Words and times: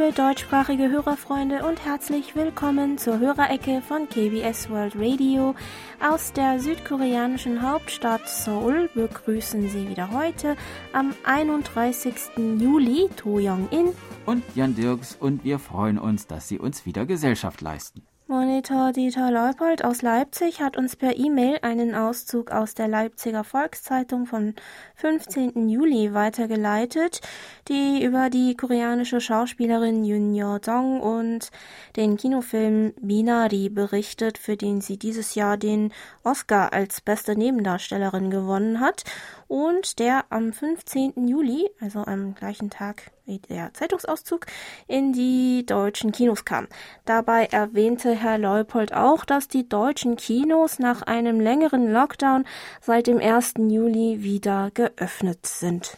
Liebe 0.00 0.12
deutschsprachige 0.12 0.88
Hörerfreunde 0.88 1.62
und 1.66 1.84
herzlich 1.84 2.34
willkommen 2.34 2.96
zur 2.96 3.18
Hörerecke 3.18 3.82
von 3.82 4.08
KBS 4.08 4.70
World 4.70 4.94
Radio. 4.96 5.54
Aus 6.00 6.32
der 6.32 6.58
südkoreanischen 6.58 7.60
Hauptstadt 7.60 8.26
Seoul 8.26 8.88
begrüßen 8.94 9.68
Sie 9.68 9.90
wieder 9.90 10.10
heute 10.10 10.56
am 10.94 11.12
31. 11.24 12.14
Juli 12.58 13.10
To 13.16 13.38
Young-in 13.40 13.92
und 14.24 14.42
Jan 14.54 14.74
Dirks 14.74 15.16
und 15.20 15.44
wir 15.44 15.58
freuen 15.58 15.98
uns, 15.98 16.26
dass 16.26 16.48
Sie 16.48 16.58
uns 16.58 16.86
wieder 16.86 17.04
Gesellschaft 17.04 17.60
leisten. 17.60 18.09
Monitor 18.30 18.92
Dieter 18.92 19.32
Leupold 19.32 19.84
aus 19.84 20.02
Leipzig 20.02 20.60
hat 20.60 20.76
uns 20.76 20.94
per 20.94 21.18
E-Mail 21.18 21.58
einen 21.62 21.96
Auszug 21.96 22.52
aus 22.52 22.74
der 22.74 22.86
Leipziger 22.86 23.42
Volkszeitung 23.42 24.24
vom 24.24 24.54
15. 24.94 25.68
Juli 25.68 26.14
weitergeleitet, 26.14 27.22
die 27.66 28.04
über 28.04 28.30
die 28.30 28.56
koreanische 28.56 29.20
Schauspielerin 29.20 30.04
Yoon 30.04 30.32
Yo-dong 30.32 31.00
und 31.00 31.50
den 31.96 32.16
Kinofilm 32.16 32.94
Binari 33.00 33.68
berichtet, 33.68 34.38
für 34.38 34.56
den 34.56 34.80
sie 34.80 34.96
dieses 34.96 35.34
Jahr 35.34 35.56
den 35.56 35.92
Oscar 36.22 36.72
als 36.72 37.00
beste 37.00 37.34
Nebendarstellerin 37.34 38.30
gewonnen 38.30 38.78
hat 38.78 39.02
und 39.48 39.98
der 39.98 40.24
am 40.30 40.52
15. 40.52 41.26
Juli, 41.26 41.68
also 41.80 42.04
am 42.04 42.36
gleichen 42.36 42.70
Tag 42.70 43.10
der 43.38 43.72
Zeitungsauszug, 43.74 44.46
in 44.88 45.12
die 45.12 45.64
deutschen 45.64 46.12
Kinos 46.12 46.44
kam. 46.44 46.66
Dabei 47.04 47.46
erwähnte 47.46 48.14
Herr 48.14 48.38
Leupold 48.38 48.92
auch, 48.92 49.24
dass 49.24 49.48
die 49.48 49.68
deutschen 49.68 50.16
Kinos 50.16 50.78
nach 50.78 51.02
einem 51.02 51.40
längeren 51.40 51.92
Lockdown 51.92 52.44
seit 52.80 53.06
dem 53.06 53.18
1. 53.18 53.54
Juli 53.58 54.22
wieder 54.22 54.70
geöffnet 54.72 55.46
sind. 55.46 55.96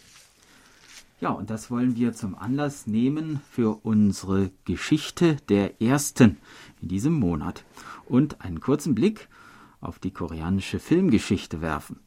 Ja, 1.23 1.31
und 1.31 1.51
das 1.51 1.71
wollen 1.71 1.95
wir 1.95 2.15
zum 2.15 2.35
Anlass 2.35 2.89
nehmen 2.89 3.41
für 3.49 3.79
unsere 3.85 4.51
Geschichte 4.65 5.37
der 5.49 5.81
ersten 5.81 6.39
in 6.81 6.89
diesem 6.89 7.13
Monat 7.13 7.65
und 8.07 8.41
einen 8.41 8.59
kurzen 8.59 8.97
Blick 8.97 9.29
auf 9.81 10.01
die 10.01 10.11
koreanische 10.11 10.81
Filmgeschichte 10.81 11.61
werfen. 11.61 12.01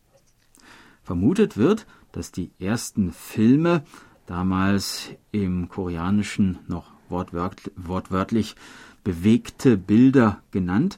Vermutet 1.01 1.55
wird, 1.55 1.87
dass 2.11 2.31
die 2.31 2.51
ersten 2.59 3.13
Filme, 3.13 3.83
damals 4.25 5.11
im 5.31 5.69
Koreanischen 5.69 6.59
noch 6.67 6.91
wortwörtlich 7.09 8.55
bewegte 9.03 9.77
Bilder 9.77 10.41
genannt, 10.51 10.97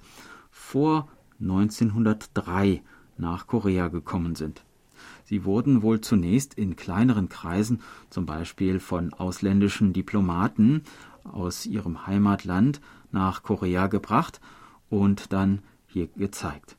vor 0.49 1.09
1903 1.41 2.81
nach 3.17 3.47
Korea 3.47 3.89
gekommen 3.89 4.35
sind. 4.35 4.63
Sie 5.25 5.43
wurden 5.43 5.81
wohl 5.81 5.99
zunächst 5.99 6.53
in 6.53 6.77
kleineren 6.77 7.27
Kreisen, 7.27 7.81
zum 8.09 8.25
Beispiel 8.25 8.79
von 8.79 9.13
ausländischen 9.13 9.91
Diplomaten 9.91 10.83
aus 11.25 11.65
ihrem 11.65 12.07
Heimatland, 12.07 12.79
nach 13.11 13.43
Korea 13.43 13.87
gebracht 13.87 14.39
und 14.89 15.33
dann 15.33 15.63
hier 15.87 16.07
gezeigt. 16.07 16.76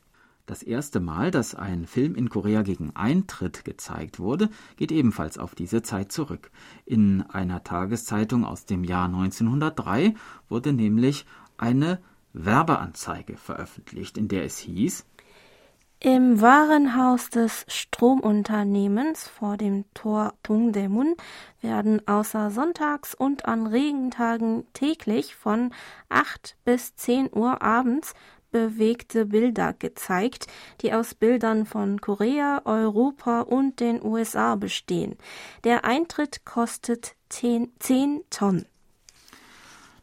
Das 0.49 0.63
erste 0.63 0.99
Mal, 0.99 1.29
dass 1.29 1.53
ein 1.53 1.85
Film 1.85 2.15
in 2.15 2.27
Korea 2.27 2.63
gegen 2.63 2.95
Eintritt 2.95 3.65
gezeigt 3.65 4.17
wurde, 4.17 4.49
geht 4.77 4.91
ebenfalls 4.91 5.37
auf 5.37 5.53
diese 5.53 5.83
Zeit 5.83 6.11
zurück. 6.11 6.49
In 6.87 7.21
einer 7.21 7.63
Tageszeitung 7.63 8.43
aus 8.43 8.65
dem 8.65 8.83
Jahr 8.83 9.05
1903 9.05 10.15
wurde 10.47 10.73
nämlich 10.73 11.27
eine 11.59 11.99
Werbeanzeige 12.33 13.37
veröffentlicht, 13.37 14.17
in 14.17 14.27
der 14.27 14.43
es 14.43 14.57
hieß 14.57 15.05
im 16.01 16.39
Warenhaus 16.39 17.29
des 17.29 17.65
Stromunternehmens 17.67 19.27
vor 19.27 19.57
dem 19.57 19.83
Tor 19.93 20.33
Dongdaemun 20.43 21.15
werden 21.59 22.07
außer 22.07 22.51
sonntags 22.51 23.13
und 23.13 23.43
an 23.45 23.67
Regentagen 23.67 24.65
täglich 24.71 25.35
von 25.35 25.73
8 26.07 26.55
bis 26.63 26.95
10 26.95 27.31
Uhr 27.33 27.61
abends 27.61 28.13
bewegte 28.51 29.25
Bilder 29.25 29.73
gezeigt, 29.73 30.47
die 30.81 30.93
aus 30.93 31.13
Bildern 31.13 31.65
von 31.65 32.01
Korea, 32.01 32.61
Europa 32.65 33.41
und 33.41 33.79
den 33.79 34.03
USA 34.03 34.55
bestehen. 34.55 35.15
Der 35.63 35.85
Eintritt 35.85 36.45
kostet 36.45 37.15
10, 37.29 37.71
10 37.79 38.21
Tonnen. 38.29 38.65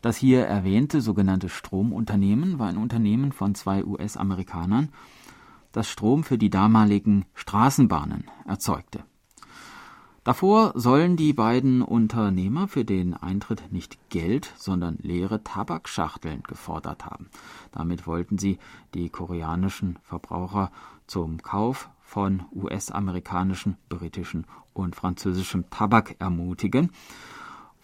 Das 0.03 0.17
hier 0.17 0.45
erwähnte 0.45 1.01
sogenannte 1.01 1.49
Stromunternehmen 1.49 2.59
war 2.59 2.69
ein 2.69 2.77
Unternehmen 2.77 3.33
von 3.33 3.55
zwei 3.55 3.85
US-Amerikanern, 3.85 4.93
das 5.73 5.89
Strom 5.89 6.23
für 6.23 6.39
die 6.39 6.51
damaligen 6.51 7.25
Straßenbahnen 7.35 8.31
erzeugte. 8.47 9.05
Davor 10.27 10.73
sollen 10.75 11.17
die 11.17 11.33
beiden 11.33 11.83
Unternehmer 11.83 12.67
für 12.67 12.85
den 12.85 13.15
Eintritt 13.15 13.71
nicht 13.71 14.11
Geld, 14.11 14.53
sondern 14.57 14.99
leere 15.01 15.45
Tabakschachteln 15.45 16.43
gefordert 16.43 17.07
haben. 17.07 17.29
Damit 17.71 18.09
wollten 18.09 18.37
sie 18.37 18.59
die 18.93 19.09
koreanischen 19.09 20.01
Verbraucher 20.03 20.73
zum 21.07 21.41
Kauf 21.43 21.91
von 22.01 22.43
US-amerikanischen, 22.53 23.77
britischen 23.89 24.49
und 24.75 24.97
französischem 24.97 25.71
Tabak 25.71 26.17
ermutigen, 26.19 26.91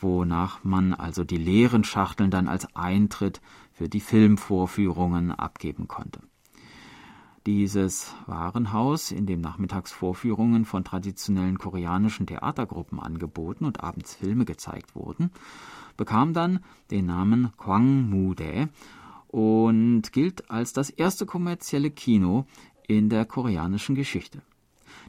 wonach 0.00 0.64
man 0.64 0.94
also 0.94 1.22
die 1.22 1.36
leeren 1.36 1.84
Schachteln 1.84 2.32
dann 2.32 2.48
als 2.48 2.66
Eintritt 2.74 3.41
für 3.72 3.88
die 3.88 4.00
Filmvorführungen 4.00 5.30
abgeben 5.30 5.86
konnte. 5.86 6.19
Dieses 7.47 8.14
Warenhaus, 8.26 9.10
in 9.10 9.26
dem 9.26 9.41
nachmittags 9.41 9.91
Vorführungen 9.91 10.64
von 10.64 10.84
traditionellen 10.84 11.58
koreanischen 11.58 12.26
Theatergruppen 12.26 13.00
angeboten 13.00 13.64
und 13.64 13.82
abends 13.82 14.14
Filme 14.14 14.44
gezeigt 14.44 14.94
wurden, 14.94 15.32
bekam 15.97 16.34
dann 16.34 16.60
den 16.92 17.06
Namen 17.06 17.53
Gwangmudae 17.58 18.69
und 19.26 20.12
gilt 20.12 20.50
als 20.53 20.72
das 20.72 20.91
erste 20.91 21.26
kommerzielle 21.26 21.91
Kino 21.91 22.47
in 22.86 23.08
der 23.08 23.25
koreanischen 23.25 23.97
Geschichte. 23.97 24.42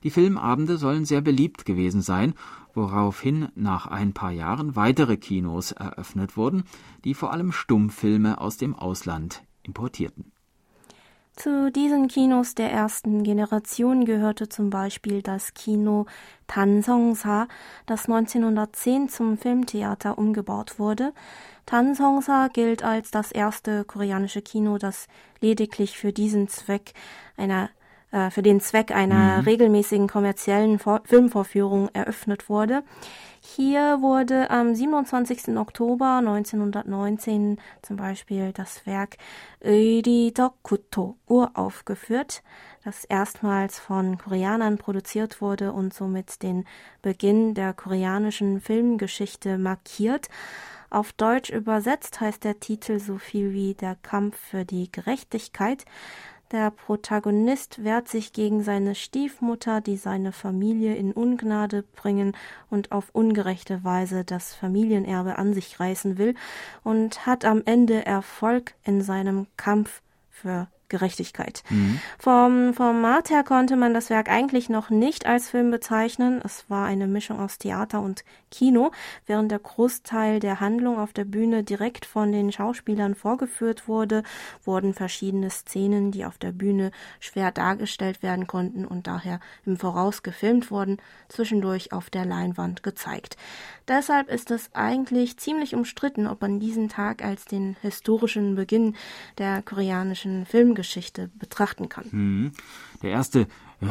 Die 0.03 0.09
Filmabende 0.09 0.77
sollen 0.77 1.05
sehr 1.05 1.21
beliebt 1.21 1.65
gewesen 1.65 2.01
sein, 2.01 2.33
woraufhin 2.73 3.49
nach 3.53 3.85
ein 3.85 4.13
paar 4.13 4.31
Jahren 4.31 4.75
weitere 4.75 5.17
Kinos 5.17 5.71
eröffnet 5.71 6.35
wurden, 6.35 6.63
die 7.05 7.13
vor 7.13 7.31
allem 7.31 7.51
Stummfilme 7.51 8.41
aus 8.41 8.57
dem 8.57 8.73
Ausland 8.73 9.43
importierten. 9.61 10.32
Zu 11.35 11.71
diesen 11.71 12.07
Kinos 12.07 12.53
der 12.53 12.71
ersten 12.71 13.23
Generation 13.23 14.05
gehörte 14.05 14.49
zum 14.49 14.69
Beispiel 14.69 15.23
das 15.23 15.55
Kino 15.55 16.05
Tansongsa, 16.47 17.47
das 17.87 18.05
1910 18.05 19.09
zum 19.09 19.37
Filmtheater 19.39 20.19
umgebaut 20.19 20.77
wurde. 20.77 21.11
Tansongsa 21.65 22.49
gilt 22.49 22.83
als 22.83 23.09
das 23.09 23.31
erste 23.31 23.83
koreanische 23.83 24.43
Kino, 24.43 24.77
das 24.77 25.07
lediglich 25.41 25.97
für 25.97 26.13
diesen 26.13 26.49
Zweck 26.49 26.93
einer 27.35 27.69
äh, 28.11 28.29
für 28.29 28.43
den 28.43 28.61
Zweck 28.61 28.91
einer 28.91 29.39
mhm. 29.39 29.43
regelmäßigen 29.45 30.07
kommerziellen 30.07 30.77
Vor 30.77 31.01
Filmvorführung 31.03 31.89
eröffnet 31.93 32.47
wurde. 32.47 32.83
Hier 33.45 34.01
wurde 34.01 34.49
am 34.49 34.73
27. 34.73 35.57
Oktober 35.57 36.19
1919 36.19 37.57
zum 37.81 37.97
Beispiel 37.97 38.53
das 38.53 38.85
Werk 38.85 39.17
Euridokuto 39.61 41.17
uraufgeführt, 41.27 42.41
das 42.85 43.03
erstmals 43.03 43.79
von 43.79 44.17
Koreanern 44.17 44.77
produziert 44.77 45.41
wurde 45.41 45.73
und 45.73 45.93
somit 45.93 46.41
den 46.41 46.63
Beginn 47.01 47.53
der 47.53 47.73
koreanischen 47.73 48.61
Filmgeschichte 48.61 49.57
markiert. 49.57 50.29
Auf 50.89 51.11
Deutsch 51.11 51.49
übersetzt 51.49 52.21
heißt 52.21 52.45
der 52.45 52.61
Titel 52.61 52.99
so 52.99 53.17
viel 53.17 53.51
wie 53.51 53.73
Der 53.73 53.95
Kampf 53.95 54.37
für 54.37 54.63
die 54.63 54.89
Gerechtigkeit. 54.91 55.83
Der 56.53 56.69
Protagonist 56.69 57.83
wehrt 57.83 58.07
sich 58.07 58.31
gegen 58.31 58.61
seine 58.61 58.93
Stiefmutter, 58.93 59.81
die 59.81 59.97
seine 59.97 60.31
Familie 60.31 60.95
in 60.95 61.11
Ungnade 61.11 61.81
bringen 61.81 62.37
und 62.69 62.91
auf 62.91 63.09
ungerechte 63.11 63.83
Weise 63.83 64.23
das 64.23 64.53
Familienerbe 64.53 65.39
an 65.39 65.55
sich 65.55 65.79
reißen 65.79 66.19
will 66.19 66.35
und 66.83 67.25
hat 67.25 67.43
am 67.43 67.63
Ende 67.65 68.05
Erfolg 68.05 68.75
in 68.83 69.01
seinem 69.01 69.47
Kampf 69.57 70.03
für 70.29 70.67
Gerechtigkeit. 70.93 71.63
Mhm. 71.71 71.99
Vom 72.19 72.75
Format 72.75 73.31
her 73.31 73.43
konnte 73.43 73.75
man 73.75 73.95
das 73.95 74.11
Werk 74.11 74.29
eigentlich 74.29 74.69
noch 74.69 74.91
nicht 74.91 75.25
als 75.25 75.49
Film 75.49 75.71
bezeichnen. 75.71 76.39
Es 76.45 76.69
war 76.69 76.85
eine 76.85 77.07
Mischung 77.07 77.39
aus 77.39 77.57
Theater 77.57 77.99
und 77.99 78.23
Kino, 78.51 78.91
während 79.25 79.49
der 79.49 79.57
Großteil 79.57 80.39
der 80.39 80.59
Handlung 80.59 80.99
auf 80.99 81.11
der 81.11 81.25
Bühne 81.25 81.63
direkt 81.63 82.05
von 82.05 82.31
den 82.31 82.51
Schauspielern 82.51 83.15
vorgeführt 83.15 83.87
wurde, 83.87 84.21
wurden 84.63 84.93
verschiedene 84.93 85.49
Szenen, 85.49 86.11
die 86.11 86.25
auf 86.25 86.37
der 86.37 86.51
Bühne 86.51 86.91
schwer 87.19 87.51
dargestellt 87.51 88.21
werden 88.21 88.45
konnten 88.45 88.85
und 88.85 89.07
daher 89.07 89.39
im 89.65 89.77
Voraus 89.77 90.21
gefilmt 90.21 90.69
wurden, 90.69 90.97
zwischendurch 91.27 91.91
auf 91.91 92.11
der 92.11 92.25
Leinwand 92.25 92.83
gezeigt. 92.83 93.35
Deshalb 93.87 94.29
ist 94.29 94.51
es 94.51 94.69
eigentlich 94.73 95.37
ziemlich 95.37 95.73
umstritten, 95.73 96.27
ob 96.27 96.39
man 96.41 96.59
diesen 96.59 96.87
Tag 96.87 97.25
als 97.25 97.45
den 97.45 97.75
historischen 97.81 98.53
Beginn 98.53 98.95
der 99.39 99.63
koreanischen 99.63 100.45
Filmgeschichte 100.45 100.82
betrachten 101.35 101.89
kann. 101.89 102.05
Hm. 102.11 102.51
Der 103.01 103.11
erste 103.11 103.47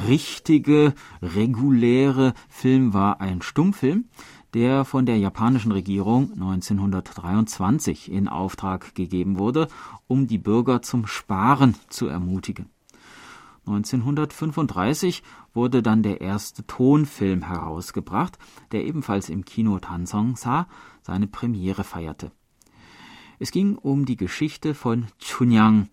richtige, 0.08 0.94
reguläre 1.20 2.34
Film 2.48 2.94
war 2.94 3.20
ein 3.20 3.42
Stummfilm, 3.42 4.06
der 4.54 4.84
von 4.84 5.06
der 5.06 5.18
japanischen 5.18 5.72
Regierung 5.72 6.32
1923 6.32 8.10
in 8.10 8.28
Auftrag 8.28 8.94
gegeben 8.94 9.38
wurde, 9.38 9.68
um 10.06 10.26
die 10.26 10.38
Bürger 10.38 10.82
zum 10.82 11.06
Sparen 11.06 11.76
zu 11.88 12.06
ermutigen. 12.06 12.70
1935 13.66 15.22
wurde 15.54 15.82
dann 15.82 16.02
der 16.02 16.20
erste 16.20 16.66
Tonfilm 16.66 17.42
herausgebracht, 17.42 18.36
der 18.72 18.84
ebenfalls 18.84 19.28
im 19.28 19.44
Kino 19.44 19.78
Tansongsa 19.78 20.66
seine 21.02 21.28
Premiere 21.28 21.84
feierte. 21.84 22.32
Es 23.42 23.50
ging 23.50 23.74
um 23.74 24.04
die 24.04 24.16
Geschichte 24.16 24.72
von 24.72 25.08
Chunyang, 25.18 25.88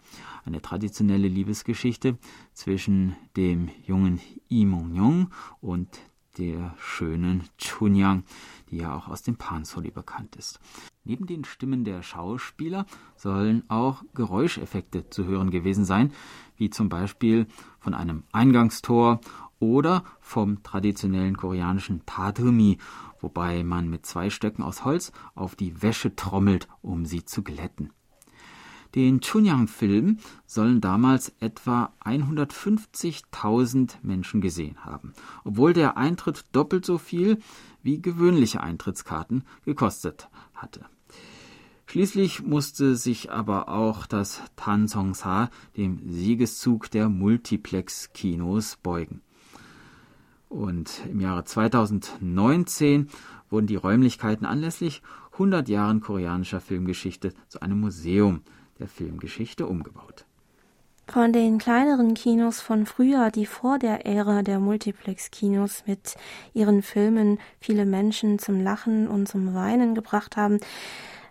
eine 0.46 0.62
traditionelle 0.62 1.28
Liebesgeschichte 1.28 2.19
zwischen 2.54 3.16
dem 3.36 3.69
jungen 3.88 4.22
Mong-yong 4.51 5.31
und 5.60 5.90
der 6.38 6.75
schönen 6.78 7.50
Chunyang, 7.57 8.24
die 8.69 8.78
ja 8.78 8.96
auch 8.96 9.07
aus 9.07 9.24
dem 9.24 9.36
Pansoli 9.36 9.90
bekannt 9.90 10.36
ist. 10.36 10.60
Neben 11.04 11.25
den 11.25 11.44
Stimmen 11.44 11.86
der 11.86 12.04
Schauspieler 12.04 12.86
sollen 13.16 13.68
auch 13.68 14.04
Geräuscheffekte 14.13 15.10
zu 15.10 15.25
hören 15.25 15.50
gewesen 15.50 15.86
sein, 15.86 16.13
wie 16.56 16.69
zum 16.69 16.88
Beispiel 16.88 17.48
von 17.80 17.96
einem 17.96 18.25
Eingangstor 18.31 19.22
oder 19.60 20.04
vom 20.20 20.64
traditionellen 20.64 21.38
koreanischen 21.38 22.06
Tadumi, 22.06 22.78
wobei 23.20 23.64
man 23.64 23.90
mit 23.90 24.06
zwei 24.06 24.30
Stöcken 24.30 24.64
aus 24.64 24.86
Holz 24.86 25.12
auf 25.36 25.56
die 25.56 25.82
Wäsche 25.82 26.16
trommelt, 26.16 26.68
um 26.82 27.06
sie 27.06 27.26
zu 27.26 27.44
glätten. 27.44 27.92
Den 28.96 29.22
Chunyang-Film 29.22 30.18
sollen 30.48 30.82
damals 30.82 31.32
etwa 31.40 31.94
150.000 32.04 33.98
Menschen 34.02 34.42
gesehen 34.42 34.84
haben, 34.84 35.14
obwohl 35.44 35.74
der 35.74 35.96
Eintritt 35.96 36.46
doppelt 36.54 36.86
so 36.86 36.98
viel 36.98 37.38
wie 37.84 38.02
gewöhnliche 38.02 38.62
Eintrittskarten 38.62 39.44
gekostet 39.64 40.28
hatte. 40.56 40.86
Schließlich 41.86 42.42
musste 42.44 42.96
sich 42.96 43.32
aber 43.32 43.70
auch 43.70 44.08
das 44.08 44.42
Tan 44.56 44.88
Song-sa 44.88 45.50
dem 45.78 46.00
Siegeszug 46.12 46.90
der 46.92 47.10
Multiplex-Kinos 47.10 48.78
beugen. 48.78 49.22
Und 50.50 51.01
im 51.10 51.22
Jahre 51.22 51.46
2019 51.46 53.10
wurden 53.50 53.68
die 53.68 53.75
Räumlichkeiten 53.75 54.46
anlässlich 54.46 55.01
100 55.34 55.69
Jahren 55.69 56.01
koreanischer 56.01 56.60
Filmgeschichte 56.60 57.34
zu 57.48 57.62
einem 57.62 57.80
Museum 57.80 58.42
der 58.80 58.88
Filmgeschichte 58.88 59.68
umgebaut. 59.68 60.25
Von 61.07 61.34
den 61.34 61.57
kleineren 61.57 62.13
Kinos 62.13 62.62
von 62.62 62.86
früher, 62.86 63.31
die 63.31 63.48
vor 63.48 63.80
der 63.80 64.06
Ära 64.06 64.44
der 64.44 64.60
Multiplex-Kinos 64.60 65.84
mit 65.88 66.16
ihren 66.54 66.84
Filmen 66.84 67.40
viele 67.60 67.86
Menschen 67.86 68.38
zum 68.38 68.62
Lachen 68.62 69.07
und 69.07 69.28
zum 69.28 69.56
Weinen 69.56 69.96
gebracht 69.96 70.38
haben, 70.38 70.60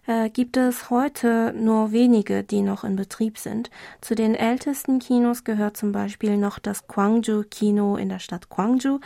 äh, 0.09 0.31
gibt 0.31 0.57
es 0.57 0.91
heute 0.91 1.53
nur 1.55 1.93
wenige, 1.93 2.43
die 2.43 2.63
noch 2.63 2.83
in 2.83 2.97
Betrieb 2.97 3.39
sind. 3.39 3.71
Zu 4.01 4.15
den 4.15 4.35
ältesten 4.35 4.99
Kinos 4.99 5.45
gehört 5.45 5.77
zum 5.77 5.93
Beispiel 5.93 6.39
noch 6.39 6.59
das 6.59 6.89
Gwangju 6.89 7.45
Kino 7.49 7.97
in 7.97 8.09
der 8.09 8.19
Stadt 8.19 8.49
Gwangju, 8.49 9.01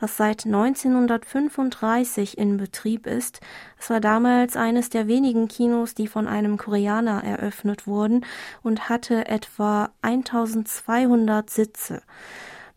das 0.00 0.16
seit 0.16 0.44
1935 0.44 2.36
in 2.36 2.56
Betrieb 2.56 3.06
ist. 3.06 3.40
Es 3.78 3.88
war 3.90 4.00
damals 4.00 4.56
eines 4.56 4.90
der 4.90 5.06
wenigen 5.06 5.46
Kinos, 5.46 5.94
die 5.94 6.08
von 6.08 6.26
einem 6.26 6.58
Koreaner 6.58 7.22
eröffnet 7.22 7.86
wurden 7.86 8.26
und 8.62 8.88
hatte 8.88 9.28
etwa 9.28 9.90
1200 10.02 11.48
Sitze. 11.48 12.02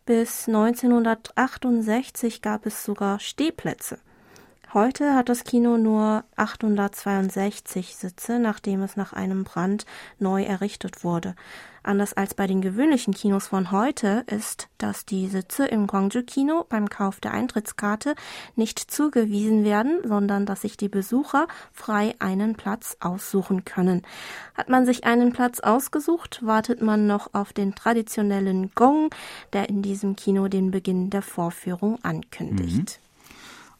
Bis 0.06 0.46
1968 0.46 2.40
gab 2.40 2.66
es 2.66 2.84
sogar 2.84 3.18
Stehplätze. 3.18 3.98
Heute 4.74 5.14
hat 5.14 5.28
das 5.28 5.44
Kino 5.44 5.76
nur 5.76 6.24
862 6.34 7.94
Sitze, 7.94 8.40
nachdem 8.40 8.82
es 8.82 8.96
nach 8.96 9.12
einem 9.12 9.44
Brand 9.44 9.86
neu 10.18 10.42
errichtet 10.42 11.04
wurde. 11.04 11.36
Anders 11.84 12.12
als 12.14 12.34
bei 12.34 12.48
den 12.48 12.60
gewöhnlichen 12.60 13.14
Kinos 13.14 13.46
von 13.46 13.70
heute 13.70 14.24
ist, 14.26 14.68
dass 14.78 15.06
die 15.06 15.28
Sitze 15.28 15.64
im 15.66 15.86
Gwangju-Kino 15.86 16.66
beim 16.68 16.88
Kauf 16.88 17.20
der 17.20 17.32
Eintrittskarte 17.32 18.16
nicht 18.56 18.80
zugewiesen 18.80 19.62
werden, 19.62 20.00
sondern 20.02 20.44
dass 20.44 20.62
sich 20.62 20.76
die 20.76 20.88
Besucher 20.88 21.46
frei 21.72 22.16
einen 22.18 22.56
Platz 22.56 22.96
aussuchen 22.98 23.64
können. 23.64 24.02
Hat 24.54 24.70
man 24.70 24.86
sich 24.86 25.04
einen 25.04 25.32
Platz 25.32 25.60
ausgesucht, 25.60 26.40
wartet 26.44 26.82
man 26.82 27.06
noch 27.06 27.32
auf 27.32 27.52
den 27.52 27.76
traditionellen 27.76 28.72
Gong, 28.74 29.10
der 29.52 29.68
in 29.68 29.82
diesem 29.82 30.16
Kino 30.16 30.48
den 30.48 30.72
Beginn 30.72 31.10
der 31.10 31.22
Vorführung 31.22 32.02
ankündigt. 32.02 32.98
Mhm. 32.98 33.03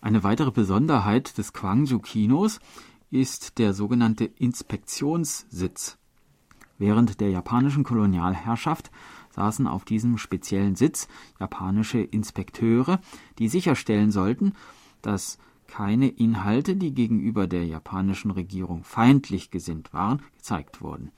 Eine 0.04 0.22
weitere 0.22 0.50
Besonderheit 0.50 1.38
des 1.38 1.54
Gwangju-Kinos 1.54 2.60
ist 3.10 3.58
der 3.58 3.72
sogenannte 3.72 4.26
Inspektionssitz. 4.26 5.96
Während 6.76 7.22
der 7.22 7.30
japanischen 7.30 7.84
Kolonialherrschaft 7.84 8.90
saßen 9.30 9.66
auf 9.66 9.86
diesem 9.86 10.18
speziellen 10.18 10.76
Sitz 10.76 11.08
japanische 11.40 12.00
Inspekteure, 12.00 13.00
die 13.38 13.48
sicherstellen 13.48 14.10
sollten, 14.10 14.52
dass 15.00 15.38
keine 15.68 16.08
Inhalte, 16.08 16.76
die 16.76 16.92
gegenüber 16.92 17.46
der 17.46 17.64
japanischen 17.64 18.30
Regierung 18.30 18.84
feindlich 18.84 19.50
gesinnt 19.50 19.94
waren, 19.94 20.20
gezeigt 20.36 20.82
wurden. 20.82 21.12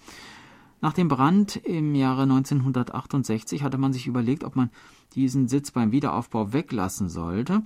Nach 0.80 0.92
dem 0.92 1.08
Brand 1.08 1.56
im 1.56 1.96
Jahre 1.96 2.22
1968 2.22 3.64
hatte 3.64 3.78
man 3.78 3.92
sich 3.92 4.06
überlegt, 4.06 4.44
ob 4.44 4.54
man 4.54 4.70
diesen 5.14 5.48
Sitz 5.48 5.72
beim 5.72 5.90
Wiederaufbau 5.90 6.52
weglassen 6.52 7.08
sollte, 7.08 7.62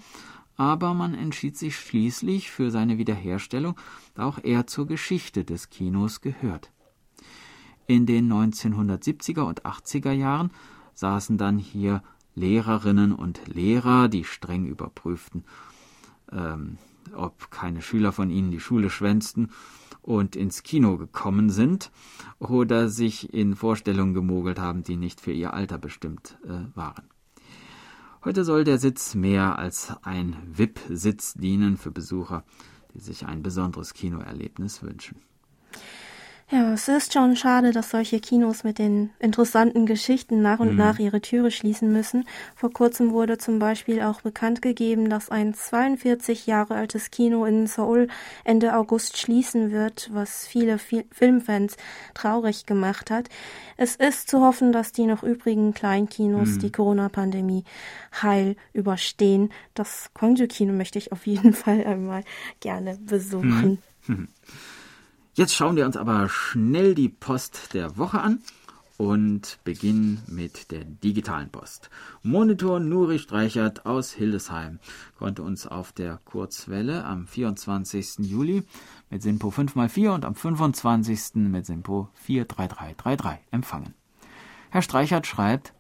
aber 0.61 0.93
man 0.93 1.15
entschied 1.15 1.57
sich 1.57 1.75
schließlich 1.75 2.51
für 2.51 2.71
seine 2.71 2.99
Wiederherstellung, 2.99 3.77
da 4.13 4.27
auch 4.27 4.39
er 4.43 4.67
zur 4.67 4.87
Geschichte 4.87 5.43
des 5.43 5.71
Kinos 5.71 6.21
gehört. 6.21 6.71
In 7.87 8.05
den 8.05 8.31
1970er 8.31 9.41
und 9.41 9.65
80er 9.65 10.13
Jahren 10.13 10.51
saßen 10.93 11.39
dann 11.39 11.57
hier 11.57 12.03
Lehrerinnen 12.35 13.15
und 13.15 13.41
Lehrer, 13.47 14.09
die 14.09 14.25
streng 14.25 14.67
überprüften, 14.67 15.45
ähm, 16.31 16.77
ob 17.15 17.51
keine 17.51 17.81
Schüler 17.81 18.13
von 18.13 18.29
ihnen 18.29 18.51
die 18.51 18.61
Schule 18.61 18.91
schwänzten 18.91 19.53
und 20.03 20.37
ins 20.37 20.63
Kino 20.63 20.99
gekommen 20.99 21.49
sind 21.49 21.91
oder 22.39 22.91
sich 22.91 23.33
in 23.33 23.57
Vorstellungen 23.57 24.13
gemogelt 24.13 24.59
haben, 24.59 24.83
die 24.83 24.99
nicht 24.99 25.23
für 25.23 25.33
ihr 25.33 25.55
Alter 25.55 25.79
bestimmt 25.79 26.39
äh, 26.45 26.77
waren. 26.77 27.09
Heute 28.23 28.45
soll 28.45 28.65
der 28.65 28.77
Sitz 28.77 29.15
mehr 29.15 29.59
als 29.59 29.95
ein 30.03 30.37
VIP-Sitz 30.45 31.33
dienen 31.33 31.79
für 31.79 31.91
Besucher, 31.91 32.45
die 32.93 33.01
sich 33.01 33.25
ein 33.25 33.43
besonderes 33.43 33.95
Kinoerlebnis 33.95 34.83
wünschen. 34.83 35.23
Ja, 36.53 36.73
es 36.73 36.89
ist 36.89 37.13
schon 37.13 37.37
schade, 37.37 37.71
dass 37.71 37.91
solche 37.91 38.19
Kinos 38.19 38.65
mit 38.65 38.81
den 38.81 39.11
interessanten 39.21 39.87
Geschichten 39.87 40.43
nach 40.43 40.59
und 40.59 40.73
mhm. 40.73 40.79
nach 40.79 40.99
ihre 40.99 41.21
Türe 41.21 41.53
schließen 41.53 41.93
müssen. 41.93 42.25
Vor 42.57 42.73
kurzem 42.73 43.13
wurde 43.13 43.39
zum 43.39 43.61
Beispiel 43.61 44.03
auch 44.03 44.23
bekannt 44.23 44.61
gegeben, 44.61 45.09
dass 45.09 45.31
ein 45.31 45.55
42 45.55 46.49
Jahre 46.49 46.75
altes 46.75 47.13
Kino 47.13 47.45
in 47.45 47.69
Seoul 47.69 48.09
Ende 48.43 48.75
August 48.75 49.17
schließen 49.17 49.71
wird, 49.71 50.11
was 50.13 50.45
viele 50.45 50.79
Filmfans 50.79 51.77
traurig 52.15 52.67
gemacht 52.67 53.13
hat. 53.13 53.29
Es 53.77 53.95
ist 53.95 54.29
zu 54.29 54.41
hoffen, 54.41 54.73
dass 54.73 54.91
die 54.91 55.07
noch 55.07 55.23
übrigen 55.23 55.73
Kleinkinos 55.73 56.49
mhm. 56.49 56.59
die 56.59 56.73
Corona-Pandemie 56.73 57.63
heil 58.23 58.57
überstehen. 58.73 59.53
Das 59.75 60.11
Gwangju-Kino 60.15 60.73
möchte 60.73 60.99
ich 60.99 61.13
auf 61.13 61.29
jeden 61.29 61.53
Fall 61.55 61.85
einmal 61.87 62.25
gerne 62.59 62.99
besuchen. 62.99 63.79
Mhm. 64.09 64.29
Jetzt 65.41 65.55
schauen 65.55 65.75
wir 65.75 65.87
uns 65.87 65.97
aber 65.97 66.29
schnell 66.29 66.95
die 66.95 67.09
Post 67.09 67.73
der 67.73 67.97
Woche 67.97 68.21
an 68.21 68.41
und 68.99 69.59
beginnen 69.65 70.23
mit 70.27 70.71
der 70.71 70.85
digitalen 70.85 71.49
Post. 71.49 71.89
Monitor 72.23 72.79
Nuri 72.79 73.19
Streichert 73.19 73.87
aus 73.87 74.13
Hildesheim 74.13 74.81
konnte 75.19 75.43
uns 75.43 75.67
auf 75.67 75.93
der 75.93 76.21
Kurzwelle 76.27 77.07
am 77.07 77.27
24. 77.27 78.19
Juli 78.19 78.65
mit 79.09 79.23
SINPO 79.23 79.49
5x4 79.49 80.11
und 80.11 80.27
am 80.27 80.35
25. 80.35 81.37
mit 81.37 81.65
SINPO 81.65 82.11
43333 82.27 83.39
empfangen. 83.51 83.95
Herr 84.69 84.83
Streichert 84.83 85.27
schreibt, 85.27 85.73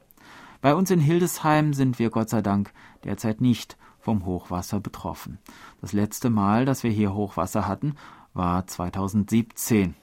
bei 0.62 0.74
uns 0.74 0.90
in 0.90 1.00
Hildesheim 1.00 1.74
sind 1.74 1.98
wir 1.98 2.08
Gott 2.08 2.30
sei 2.30 2.40
Dank 2.40 2.72
derzeit 3.04 3.42
nicht 3.42 3.76
vom 3.98 4.24
Hochwasser 4.24 4.80
betroffen. 4.80 5.38
Das 5.82 5.92
letzte 5.92 6.30
Mal, 6.30 6.64
dass 6.64 6.82
wir 6.82 6.90
hier 6.90 7.12
Hochwasser 7.12 7.68
hatten, 7.68 7.94
war 8.34 8.66
2017. 8.66 9.94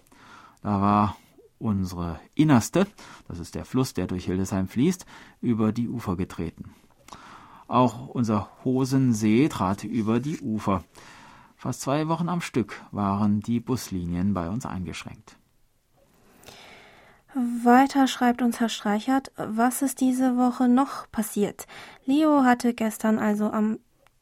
Da 0.62 0.81
war 0.81 1.17
unsere 1.60 2.19
Innerste, 2.36 2.88
das 3.27 3.39
ist 3.39 3.55
der 3.55 3.65
Fluss, 3.65 3.93
der 3.93 4.07
durch 4.07 4.25
Hildesheim 4.25 4.67
fließt, 4.67 5.05
über 5.41 5.72
die 5.72 5.89
Ufer 5.89 6.15
getreten. 6.15 6.74
Auch 7.67 8.07
unser 8.07 8.50
Hosensee 8.63 9.50
trat 9.50 9.84
über 9.84 10.19
die 10.19 10.39
Ufer. 10.39 10.84
Fast 11.55 11.81
zwei 11.81 12.07
Wochen 12.07 12.29
am 12.29 12.41
Stück 12.41 12.81
waren 12.91 13.41
die 13.41 13.60
Buslinien 13.60 14.34
bei 14.34 14.50
uns 14.50 14.65
eingeschränkt. 14.65 15.38
Weiter 17.63 18.07
schreibt 18.07 18.41
uns 18.41 18.60
Herr 18.60 18.69
Streichert, 18.69 19.31
was 19.36 19.81
ist 19.81 20.01
diese 20.01 20.38
Woche 20.38 20.67
noch 20.67 21.12
passiert? 21.12 21.67
Leo 22.05 22.43
hatte 22.43 22.74
gestern 22.74 23.19
also 23.19 23.51
am 23.51 23.79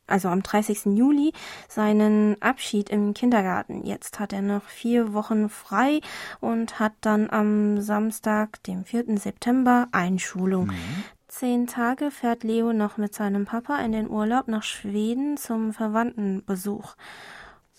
also 0.08 0.30
am 0.30 0.44
30. 0.44 0.98
Juli, 0.98 1.34
seinen 1.68 2.42
Abschied 2.42 2.90
im 2.90 3.14
Kindergarten. 3.14 3.86
Jetzt 3.86 4.20
hat 4.20 4.34
er 4.34 4.42
noch 4.42 4.64
vier 4.64 5.14
Wochen 5.14 5.50
frei 5.50 6.02
und 6.40 6.80
hat 6.80 6.94
dann 7.02 7.30
am 7.30 7.82
Samstag, 7.82 8.62
dem 8.64 8.86
4. 8.86 9.18
September, 9.18 9.88
Einschulung. 9.92 10.68
Mhm. 10.68 11.04
Zehn 11.28 11.68
Tage 11.68 12.12
fährt 12.12 12.44
Leo 12.44 12.72
noch 12.72 12.98
mit 12.98 13.14
seinem 13.14 13.46
Papa 13.46 13.80
in 13.80 13.92
den 13.92 14.10
Urlaub 14.10 14.48
nach 14.48 14.64
Schweden 14.64 15.36
zum 15.38 15.74
Verwandtenbesuch. 15.74 16.96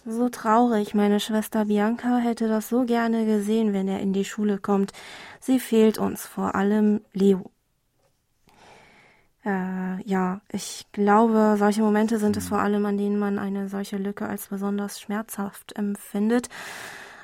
So 0.04 0.28
traurig, 0.28 0.94
meine 0.94 1.18
Schwester 1.20 1.64
Bianca 1.64 2.18
hätte 2.18 2.48
das 2.48 2.68
so 2.68 2.84
gerne 2.84 3.26
gesehen, 3.26 3.72
wenn 3.72 3.88
er 3.88 4.00
in 4.00 4.12
die 4.12 4.24
Schule 4.24 4.58
kommt. 4.58 4.92
Sie 5.40 5.58
fehlt 5.58 5.98
uns, 5.98 6.26
vor 6.26 6.54
allem 6.54 7.00
Leo. 7.12 7.50
Äh, 9.46 10.02
ja, 10.02 10.40
ich 10.50 10.86
glaube, 10.90 11.54
solche 11.56 11.80
Momente 11.80 12.18
sind 12.18 12.36
es 12.36 12.44
mhm. 12.46 12.48
vor 12.48 12.58
allem, 12.58 12.84
an 12.84 12.98
denen 12.98 13.18
man 13.18 13.38
eine 13.38 13.68
solche 13.68 13.96
Lücke 13.96 14.26
als 14.26 14.48
besonders 14.48 15.00
schmerzhaft 15.00 15.76
empfindet. 15.76 16.48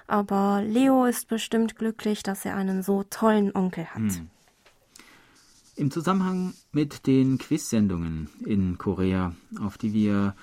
Aber 0.06 0.62
Leo 0.64 1.04
ist 1.04 1.26
bestimmt 1.26 1.76
glücklich, 1.76 2.22
dass 2.22 2.44
er 2.44 2.54
einen 2.54 2.82
so 2.82 3.02
tollen 3.02 3.54
Onkel 3.56 3.86
hat. 3.86 4.02
Hm. 4.02 4.30
Im 5.74 5.90
Zusammenhang 5.90 6.54
mit 6.70 7.06
den 7.06 7.38
Quiz-Sendungen 7.38 8.28
in 8.44 8.78
Korea, 8.78 9.34
auf 9.60 9.78
die 9.78 9.92
wir 9.92 10.36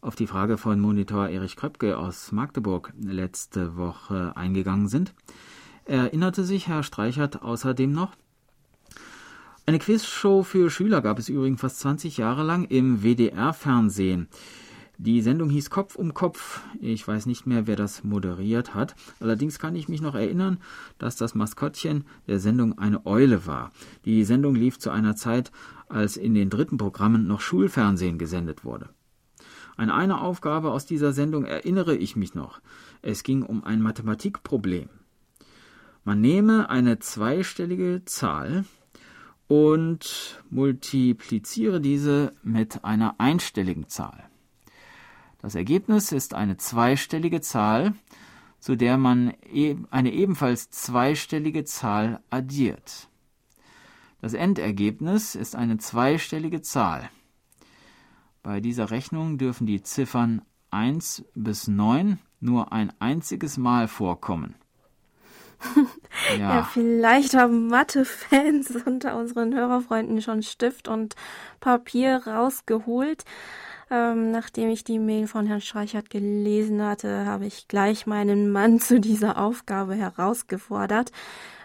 auf 0.00 0.16
die 0.16 0.26
Frage 0.26 0.58
von 0.58 0.80
Monitor 0.80 1.28
Erich 1.28 1.56
Kröpke 1.56 1.96
aus 1.96 2.32
Magdeburg 2.32 2.92
letzte 3.00 3.76
Woche 3.76 4.32
eingegangen 4.36 4.88
sind, 4.88 5.14
erinnerte 5.86 6.44
sich 6.44 6.66
Herr 6.68 6.82
Streichert 6.82 7.40
außerdem 7.40 7.92
noch, 7.92 8.14
eine 9.66 9.78
Quizshow 9.78 10.42
für 10.42 10.68
Schüler 10.68 11.00
gab 11.00 11.18
es 11.18 11.28
übrigens 11.28 11.60
fast 11.60 11.80
20 11.80 12.18
Jahre 12.18 12.42
lang 12.42 12.64
im 12.64 13.02
WDR-Fernsehen. 13.02 14.28
Die 14.98 15.22
Sendung 15.22 15.48
hieß 15.50 15.70
Kopf 15.70 15.96
um 15.96 16.14
Kopf. 16.14 16.60
Ich 16.80 17.06
weiß 17.06 17.26
nicht 17.26 17.46
mehr, 17.46 17.66
wer 17.66 17.74
das 17.74 18.04
moderiert 18.04 18.74
hat. 18.74 18.94
Allerdings 19.20 19.58
kann 19.58 19.74
ich 19.74 19.88
mich 19.88 20.02
noch 20.02 20.14
erinnern, 20.14 20.58
dass 20.98 21.16
das 21.16 21.34
Maskottchen 21.34 22.04
der 22.28 22.38
Sendung 22.38 22.78
eine 22.78 23.06
Eule 23.06 23.46
war. 23.46 23.72
Die 24.04 24.22
Sendung 24.24 24.54
lief 24.54 24.78
zu 24.78 24.90
einer 24.90 25.16
Zeit, 25.16 25.50
als 25.88 26.16
in 26.16 26.34
den 26.34 26.50
dritten 26.50 26.76
Programmen 26.76 27.26
noch 27.26 27.40
Schulfernsehen 27.40 28.18
gesendet 28.18 28.64
wurde. 28.64 28.90
An 29.76 29.90
eine 29.90 30.20
Aufgabe 30.20 30.70
aus 30.70 30.86
dieser 30.86 31.12
Sendung 31.12 31.44
erinnere 31.44 31.96
ich 31.96 32.14
mich 32.14 32.34
noch. 32.34 32.60
Es 33.02 33.22
ging 33.22 33.42
um 33.42 33.64
ein 33.64 33.80
Mathematikproblem. 33.80 34.88
Man 36.04 36.20
nehme 36.20 36.68
eine 36.68 36.98
zweistellige 36.98 38.02
Zahl, 38.04 38.64
und 39.48 40.42
multipliziere 40.50 41.80
diese 41.80 42.34
mit 42.42 42.84
einer 42.84 43.16
einstelligen 43.18 43.88
Zahl. 43.88 44.24
Das 45.40 45.54
Ergebnis 45.54 46.12
ist 46.12 46.32
eine 46.32 46.56
zweistellige 46.56 47.40
Zahl, 47.40 47.94
zu 48.60 48.76
der 48.76 48.96
man 48.96 49.34
e-, 49.52 49.76
eine 49.90 50.12
ebenfalls 50.12 50.70
zweistellige 50.70 51.64
Zahl 51.64 52.22
addiert. 52.30 53.08
Das 54.22 54.32
Endergebnis 54.32 55.34
ist 55.34 55.54
eine 55.54 55.76
zweistellige 55.76 56.62
Zahl. 56.62 57.10
Bei 58.42 58.60
dieser 58.60 58.90
Rechnung 58.90 59.36
dürfen 59.36 59.66
die 59.66 59.82
Ziffern 59.82 60.40
1 60.70 61.26
bis 61.34 61.68
9 61.68 62.18
nur 62.40 62.72
ein 62.72 62.92
einziges 63.00 63.58
Mal 63.58 63.86
vorkommen. 63.86 64.54
Ja. 66.38 66.54
ja, 66.54 66.62
vielleicht 66.72 67.34
haben 67.34 67.66
Mathe-Fans 67.66 68.70
unter 68.86 69.16
unseren 69.16 69.52
Hörerfreunden 69.52 70.22
schon 70.22 70.42
Stift 70.42 70.86
und 70.86 71.16
Papier 71.60 72.22
rausgeholt. 72.26 73.24
Ähm, 73.90 74.30
nachdem 74.30 74.70
ich 74.70 74.84
die 74.84 74.98
Mail 74.98 75.26
von 75.26 75.46
Herrn 75.46 75.60
Streichert 75.60 76.10
gelesen 76.10 76.82
hatte, 76.82 77.26
habe 77.26 77.46
ich 77.46 77.68
gleich 77.68 78.06
meinen 78.06 78.50
Mann 78.50 78.80
zu 78.80 79.00
dieser 79.00 79.38
Aufgabe 79.38 79.94
herausgefordert. 79.94 81.10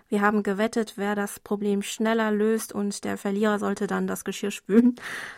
Wir 0.10 0.22
haben 0.22 0.42
gewettet, 0.42 0.94
wer 0.96 1.14
das 1.14 1.40
Problem 1.40 1.84
schneller 1.84 2.32
löst 2.32 2.74
und 2.74 3.04
der 3.04 3.16
Verlierer 3.16 3.60
sollte 3.60 3.86
dann 3.86 4.08
das 4.08 4.24
Geschirr 4.24 4.50
spülen. 4.50 4.96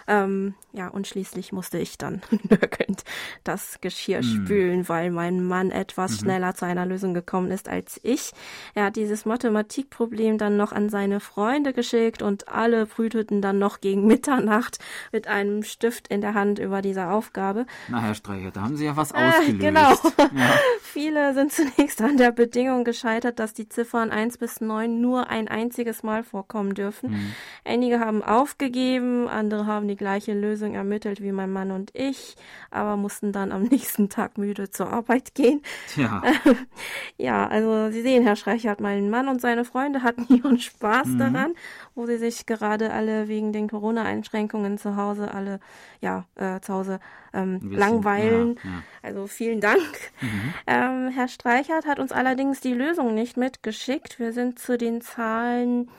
Ähm, 0.07 0.53
ja, 0.71 0.87
und 0.87 1.07
schließlich 1.07 1.51
musste 1.51 1.77
ich 1.77 1.97
dann 1.97 2.21
nörgelnd 2.49 3.03
das 3.43 3.79
Geschirr 3.81 4.21
mhm. 4.21 4.45
spülen, 4.45 4.89
weil 4.89 5.11
mein 5.11 5.43
Mann 5.43 5.71
etwas 5.71 6.11
mhm. 6.11 6.15
schneller 6.25 6.55
zu 6.55 6.65
einer 6.65 6.85
Lösung 6.85 7.13
gekommen 7.13 7.51
ist 7.51 7.67
als 7.67 7.99
ich. 8.03 8.31
Er 8.73 8.85
hat 8.85 8.95
dieses 8.95 9.25
Mathematikproblem 9.25 10.37
dann 10.37 10.55
noch 10.55 10.71
an 10.71 10.87
seine 10.87 11.19
Freunde 11.19 11.73
geschickt 11.73 12.21
und 12.21 12.47
alle 12.47 12.85
brüteten 12.85 13.41
dann 13.41 13.59
noch 13.59 13.81
gegen 13.81 14.07
Mitternacht 14.07 14.79
mit 15.11 15.27
einem 15.27 15.63
Stift 15.63 16.07
in 16.07 16.21
der 16.21 16.33
Hand 16.33 16.59
über 16.59 16.81
diese 16.81 17.09
Aufgabe. 17.09 17.65
Na, 17.89 17.99
Herr 17.99 18.15
Streicher, 18.15 18.51
da 18.51 18.61
haben 18.61 18.77
Sie 18.77 18.85
ja 18.85 18.95
was 18.95 19.11
äh, 19.11 19.15
ausgelöst. 19.15 19.49
Äh, 19.49 19.57
genau. 19.57 19.91
Ja. 20.17 20.53
Viele 20.81 21.33
sind 21.33 21.51
zunächst 21.51 22.01
an 22.01 22.15
der 22.15 22.31
Bedingung 22.31 22.85
gescheitert, 22.85 23.39
dass 23.39 23.53
die 23.53 23.67
Ziffern 23.67 24.11
1 24.11 24.37
bis 24.37 24.60
9 24.61 25.01
nur 25.01 25.29
ein 25.29 25.47
einziges 25.47 26.03
Mal 26.03 26.23
vorkommen 26.23 26.73
dürfen. 26.73 27.11
Mhm. 27.11 27.31
Einige 27.65 27.99
haben 27.99 28.23
aufgegeben, 28.23 29.27
andere 29.27 29.65
haben 29.65 29.87
die 29.87 29.95
gleiche 29.95 30.33
Lösung 30.33 30.75
ermittelt 30.75 31.21
wie 31.21 31.31
mein 31.31 31.51
Mann 31.51 31.71
und 31.71 31.91
ich, 31.93 32.35
aber 32.69 32.97
mussten 32.97 33.31
dann 33.31 33.51
am 33.51 33.63
nächsten 33.71 34.09
Tag 34.09 34.37
müde 34.37 34.69
zur 34.69 34.91
Arbeit 34.91 35.35
gehen. 35.35 35.61
Ja, 35.95 36.23
ja 37.17 37.47
also 37.47 37.91
Sie 37.91 38.01
sehen, 38.01 38.23
Herr 38.23 38.35
Schreichert, 38.35 38.79
mein 38.79 39.09
Mann 39.09 39.27
und 39.27 39.41
seine 39.41 39.65
Freunde 39.65 40.03
hatten 40.03 40.25
ihren 40.33 40.59
Spaß 40.59 41.07
mhm. 41.07 41.17
daran, 41.19 41.53
wo 41.95 42.05
sie 42.05 42.17
sich 42.17 42.45
gerade 42.45 42.91
alle 42.93 43.27
wegen 43.27 43.53
den 43.53 43.69
Corona-Einschränkungen 43.69 44.77
zu 44.77 44.95
Hause 44.95 45.33
alle 45.33 45.59
ja 45.99 46.25
äh, 46.35 46.59
zu 46.61 46.73
Hause 46.73 46.99
ähm, 47.33 47.71
langweilen. 47.71 48.55
Ja, 48.63 48.69
ja. 48.69 48.83
Also 49.03 49.27
vielen 49.27 49.61
Dank. 49.61 50.11
Mhm. 50.21 50.53
Ähm, 50.67 51.09
Herr 51.09 51.27
Streichert 51.27 51.85
hat 51.85 51.99
uns 51.99 52.11
allerdings 52.11 52.59
die 52.59 52.73
Lösung 52.73 53.13
nicht 53.13 53.37
mitgeschickt. 53.37 54.19
Wir 54.19 54.33
sind 54.33 54.50
zu 54.55 54.77
den 54.77 55.01
Zahlen 55.01 55.89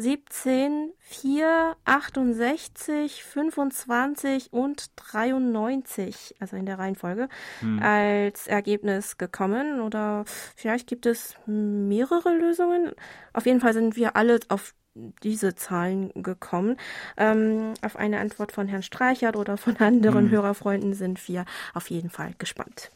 17, 0.00 0.92
4, 0.98 1.76
68, 1.84 3.22
25 3.22 4.52
und 4.52 4.90
93, 4.96 6.36
also 6.40 6.56
in 6.56 6.64
der 6.64 6.78
Reihenfolge, 6.78 7.28
hm. 7.60 7.82
als 7.82 8.46
Ergebnis 8.46 9.18
gekommen. 9.18 9.80
Oder 9.80 10.24
vielleicht 10.56 10.86
gibt 10.86 11.04
es 11.04 11.36
mehrere 11.44 12.34
Lösungen. 12.34 12.92
Auf 13.34 13.44
jeden 13.44 13.60
Fall 13.60 13.74
sind 13.74 13.94
wir 13.96 14.16
alle 14.16 14.40
auf 14.48 14.74
diese 15.22 15.54
Zahlen 15.54 16.10
gekommen. 16.14 16.76
Ähm, 17.16 17.74
auf 17.82 17.96
eine 17.96 18.20
Antwort 18.20 18.52
von 18.52 18.68
Herrn 18.68 18.82
Streichert 18.82 19.36
oder 19.36 19.58
von 19.58 19.76
anderen 19.76 20.24
hm. 20.24 20.30
Hörerfreunden 20.30 20.94
sind 20.94 21.28
wir 21.28 21.44
auf 21.74 21.90
jeden 21.90 22.10
Fall 22.10 22.32
gespannt. 22.38 22.90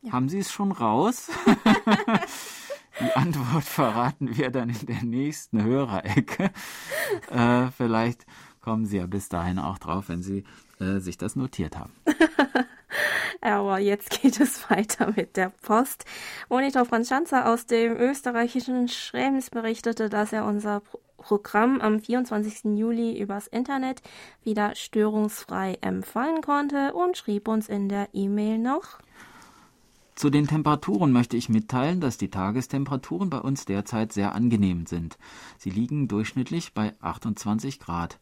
Ja. 0.01 0.13
Haben 0.13 0.29
Sie 0.29 0.39
es 0.39 0.51
schon 0.51 0.71
raus? 0.71 1.29
Die 3.01 3.11
Antwort 3.13 3.63
verraten 3.63 4.35
wir 4.37 4.49
dann 4.49 4.69
in 4.69 4.85
der 4.85 5.03
nächsten 5.03 5.63
Hörerecke. 5.63 6.51
Äh, 7.29 7.67
vielleicht 7.71 8.25
kommen 8.61 8.85
Sie 8.85 8.97
ja 8.97 9.07
bis 9.07 9.29
dahin 9.29 9.59
auch 9.59 9.77
drauf, 9.77 10.09
wenn 10.09 10.21
Sie 10.21 10.43
äh, 10.79 10.99
sich 10.99 11.17
das 11.17 11.35
notiert 11.35 11.77
haben. 11.77 11.93
Aber 13.41 13.79
jetzt 13.79 14.21
geht 14.21 14.39
es 14.39 14.69
weiter 14.69 15.13
mit 15.15 15.37
der 15.37 15.49
Post. 15.49 16.05
Monitor 16.49 16.85
Franz 16.85 17.09
Schanzer 17.09 17.47
aus 17.47 17.65
dem 17.65 17.95
österreichischen 17.97 18.87
Schrems 18.87 19.49
berichtete, 19.49 20.09
dass 20.09 20.33
er 20.33 20.45
unser 20.45 20.81
Programm 21.19 21.79
am 21.81 21.99
24. 21.99 22.77
Juli 22.77 23.19
übers 23.19 23.47
Internet 23.47 24.01
wieder 24.43 24.75
störungsfrei 24.75 25.77
empfangen 25.81 26.41
konnte 26.41 26.93
und 26.93 27.17
schrieb 27.17 27.47
uns 27.47 27.69
in 27.69 27.89
der 27.89 28.09
E-Mail 28.13 28.57
noch. 28.57 28.99
Zu 30.15 30.29
den 30.29 30.47
Temperaturen 30.47 31.13
möchte 31.13 31.37
ich 31.37 31.47
mitteilen, 31.47 32.01
dass 32.01 32.17
die 32.17 32.29
Tagestemperaturen 32.29 33.29
bei 33.29 33.39
uns 33.39 33.63
derzeit 33.63 34.11
sehr 34.11 34.35
angenehm 34.35 34.85
sind. 34.85 35.17
Sie 35.57 35.69
liegen 35.69 36.09
durchschnittlich 36.09 36.73
bei 36.73 36.93
28 36.99 37.79
Grad. 37.79 38.19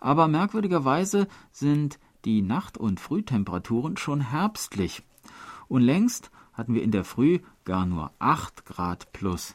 Aber 0.00 0.26
merkwürdigerweise 0.26 1.28
sind 1.52 2.00
die 2.24 2.42
Nacht- 2.42 2.76
und 2.76 2.98
Frühtemperaturen 2.98 3.96
schon 3.96 4.20
herbstlich. 4.20 5.04
Und 5.68 5.82
längst 5.82 6.32
hatten 6.54 6.74
wir 6.74 6.82
in 6.82 6.90
der 6.90 7.04
Früh 7.04 7.38
gar 7.64 7.86
nur 7.86 8.10
8 8.18 8.64
Grad 8.64 9.12
plus. 9.12 9.54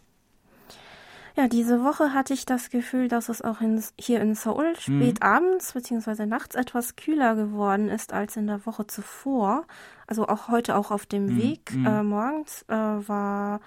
Ja, 1.37 1.47
diese 1.47 1.83
Woche 1.83 2.15
hatte 2.15 2.33
ich 2.33 2.47
das 2.47 2.71
Gefühl, 2.71 3.09
dass 3.09 3.29
es 3.29 3.43
auch 3.43 3.61
in, 3.61 3.83
hier 3.99 4.21
in 4.21 4.33
Seoul 4.33 4.75
spät 4.75 5.19
mhm. 5.19 5.21
abends 5.21 5.73
bzw. 5.73 6.25
nachts 6.25 6.55
etwas 6.55 6.95
kühler 6.95 7.35
geworden 7.35 7.89
ist 7.89 8.11
als 8.11 8.37
in 8.37 8.47
der 8.47 8.65
Woche 8.65 8.87
zuvor. 8.87 9.67
Also 10.07 10.27
auch 10.27 10.47
heute 10.47 10.75
auch 10.75 10.89
auf 10.89 11.05
dem 11.05 11.27
mhm. 11.27 11.37
Weg 11.37 11.75
mhm. 11.75 11.85
äh, 11.85 12.01
morgens 12.01 12.63
äh, 12.69 12.73
war 12.73 13.61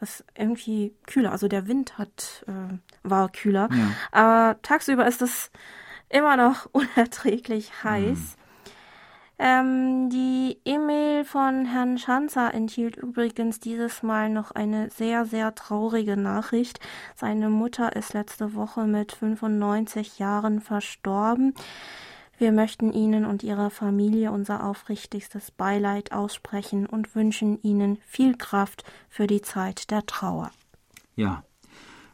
es 0.00 0.22
irgendwie 0.36 0.92
kühler. 1.06 1.32
Also 1.32 1.48
der 1.48 1.66
Wind 1.66 1.96
hat 1.96 2.44
äh, 2.46 2.76
war 3.02 3.30
kühler. 3.30 3.70
Ja. 3.72 3.90
Aber 4.12 4.60
tagsüber 4.60 5.06
ist 5.06 5.22
es 5.22 5.50
immer 6.10 6.36
noch 6.36 6.66
unerträglich 6.72 7.82
heiß. 7.82 8.36
Ähm, 9.38 10.10
die 10.10 10.58
E-Mail 10.64 11.24
von 11.24 11.64
Herrn 11.64 11.98
Schanzer 11.98 12.54
enthielt 12.54 12.96
übrigens 12.96 13.58
dieses 13.58 14.02
Mal 14.04 14.30
noch 14.30 14.52
eine 14.52 14.90
sehr, 14.90 15.24
sehr 15.24 15.54
traurige 15.54 16.16
Nachricht. 16.16 16.78
Seine 17.16 17.50
Mutter 17.50 17.96
ist 17.96 18.14
letzte 18.14 18.54
Woche 18.54 18.84
mit 18.84 19.12
95 19.12 20.20
Jahren 20.20 20.60
verstorben. 20.60 21.54
Wir 22.38 22.52
möchten 22.52 22.92
Ihnen 22.92 23.24
und 23.24 23.42
Ihrer 23.42 23.70
Familie 23.70 24.30
unser 24.30 24.64
aufrichtigstes 24.64 25.50
Beileid 25.50 26.12
aussprechen 26.12 26.86
und 26.86 27.14
wünschen 27.16 27.60
Ihnen 27.62 27.98
viel 28.06 28.36
Kraft 28.36 28.84
für 29.08 29.26
die 29.26 29.42
Zeit 29.42 29.90
der 29.90 30.06
Trauer. 30.06 30.50
Ja, 31.16 31.44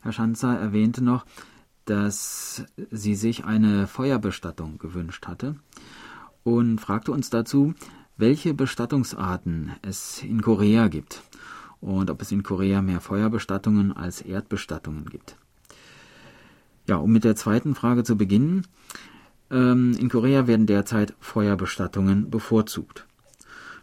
Herr 0.02 0.12
Schanzer 0.12 0.58
erwähnte 0.58 1.02
noch, 1.04 1.26
dass 1.84 2.64
sie 2.90 3.14
sich 3.14 3.44
eine 3.44 3.86
Feuerbestattung 3.86 4.78
gewünscht 4.78 5.26
hatte 5.26 5.56
und 6.42 6.78
fragte 6.78 7.12
uns 7.12 7.30
dazu, 7.30 7.74
welche 8.16 8.54
Bestattungsarten 8.54 9.72
es 9.82 10.22
in 10.22 10.42
Korea 10.42 10.88
gibt 10.88 11.22
und 11.80 12.10
ob 12.10 12.22
es 12.22 12.32
in 12.32 12.42
Korea 12.42 12.82
mehr 12.82 13.00
Feuerbestattungen 13.00 13.92
als 13.92 14.20
Erdbestattungen 14.20 15.06
gibt. 15.06 15.36
Ja, 16.86 16.96
um 16.96 17.12
mit 17.12 17.24
der 17.24 17.36
zweiten 17.36 17.74
Frage 17.74 18.04
zu 18.04 18.16
beginnen. 18.16 18.66
Ähm, 19.50 19.96
in 19.98 20.08
Korea 20.08 20.46
werden 20.46 20.66
derzeit 20.66 21.14
Feuerbestattungen 21.20 22.30
bevorzugt. 22.30 23.06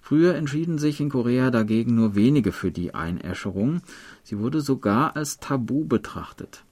Früher 0.02 0.36
entschieden 0.36 0.78
sich 0.78 1.02
in 1.02 1.10
Korea 1.10 1.52
dagegen 1.52 1.96
nur 1.96 2.16
wenige 2.16 2.52
für 2.52 2.72
die 2.72 2.94
Einäscherung. 2.94 3.82
Sie 4.24 4.40
wurde 4.40 4.62
sogar 4.62 5.16
als 5.16 5.40
Tabu 5.40 5.86
betrachtet. 5.86 6.64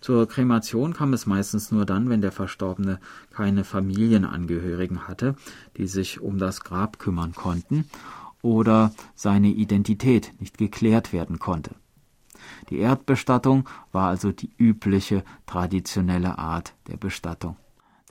Zur 0.00 0.28
Kremation 0.28 0.92
kam 0.92 1.12
es 1.12 1.26
meistens 1.26 1.72
nur 1.72 1.84
dann, 1.84 2.08
wenn 2.08 2.20
der 2.20 2.32
Verstorbene 2.32 3.00
keine 3.30 3.64
Familienangehörigen 3.64 5.08
hatte, 5.08 5.34
die 5.76 5.86
sich 5.86 6.20
um 6.20 6.38
das 6.38 6.60
Grab 6.60 6.98
kümmern 6.98 7.34
konnten 7.34 7.88
oder 8.42 8.92
seine 9.14 9.48
Identität 9.48 10.32
nicht 10.38 10.58
geklärt 10.58 11.12
werden 11.12 11.38
konnte. 11.38 11.74
Die 12.70 12.78
Erdbestattung 12.78 13.68
war 13.92 14.08
also 14.08 14.30
die 14.30 14.50
übliche 14.58 15.24
traditionelle 15.46 16.38
Art 16.38 16.74
der 16.86 16.96
Bestattung. 16.96 17.56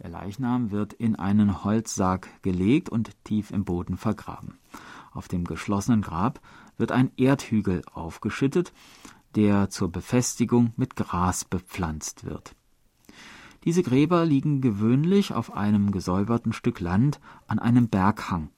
Der 0.01 0.09
Leichnam 0.09 0.71
wird 0.71 0.93
in 0.93 1.15
einen 1.15 1.63
Holzsarg 1.63 2.27
gelegt 2.43 2.89
und 2.89 3.11
tief 3.23 3.51
im 3.51 3.63
Boden 3.65 3.97
vergraben. 3.97 4.59
Auf 5.11 5.27
dem 5.27 5.45
geschlossenen 5.45 6.01
Grab 6.01 6.39
wird 6.77 6.91
ein 6.91 7.11
Erdhügel 7.17 7.81
aufgeschüttet 7.93 8.73
der 9.35 9.69
zur 9.69 9.91
Befestigung 9.91 10.73
mit 10.77 10.95
Gras 10.95 11.45
bepflanzt 11.45 12.25
wird. 12.25 12.55
Diese 13.63 13.83
Gräber 13.83 14.25
liegen 14.25 14.61
gewöhnlich 14.61 15.33
auf 15.33 15.53
einem 15.53 15.91
gesäuberten 15.91 16.53
Stück 16.53 16.79
Land 16.79 17.19
an 17.47 17.59
einem 17.59 17.89
Berghang. 17.89 18.49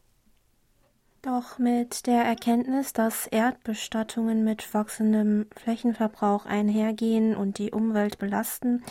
Doch 1.22 1.58
mit 1.60 2.08
der 2.08 2.24
Erkenntnis, 2.24 2.94
dass 2.94 3.28
Erdbestattungen 3.28 4.44
mit 4.46 4.74
wachsendem 4.74 5.48
Flächenverbrauch 5.56 6.46
einhergehen 6.46 7.36
und 7.36 7.58
die 7.58 7.72
Umwelt 7.72 8.20
belasten, 8.20 8.84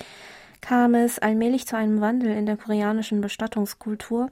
kam 0.60 0.94
es 0.94 1.18
allmählich 1.18 1.66
zu 1.66 1.76
einem 1.76 2.00
Wandel 2.00 2.36
in 2.36 2.44
der 2.44 2.56
koreanischen 2.56 3.20
Bestattungskultur, 3.20 4.28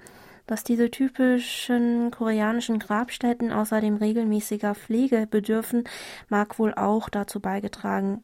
dass 0.46 0.64
diese 0.64 0.90
typischen 0.90 2.10
koreanischen 2.10 2.78
Grabstätten 2.78 3.52
außerdem 3.52 3.96
regelmäßiger 3.96 4.74
Pflege 4.74 5.26
bedürfen, 5.28 5.84
mag 6.28 6.58
wohl 6.58 6.74
auch 6.74 7.08
dazu 7.08 7.40
beigetragen 7.40 8.22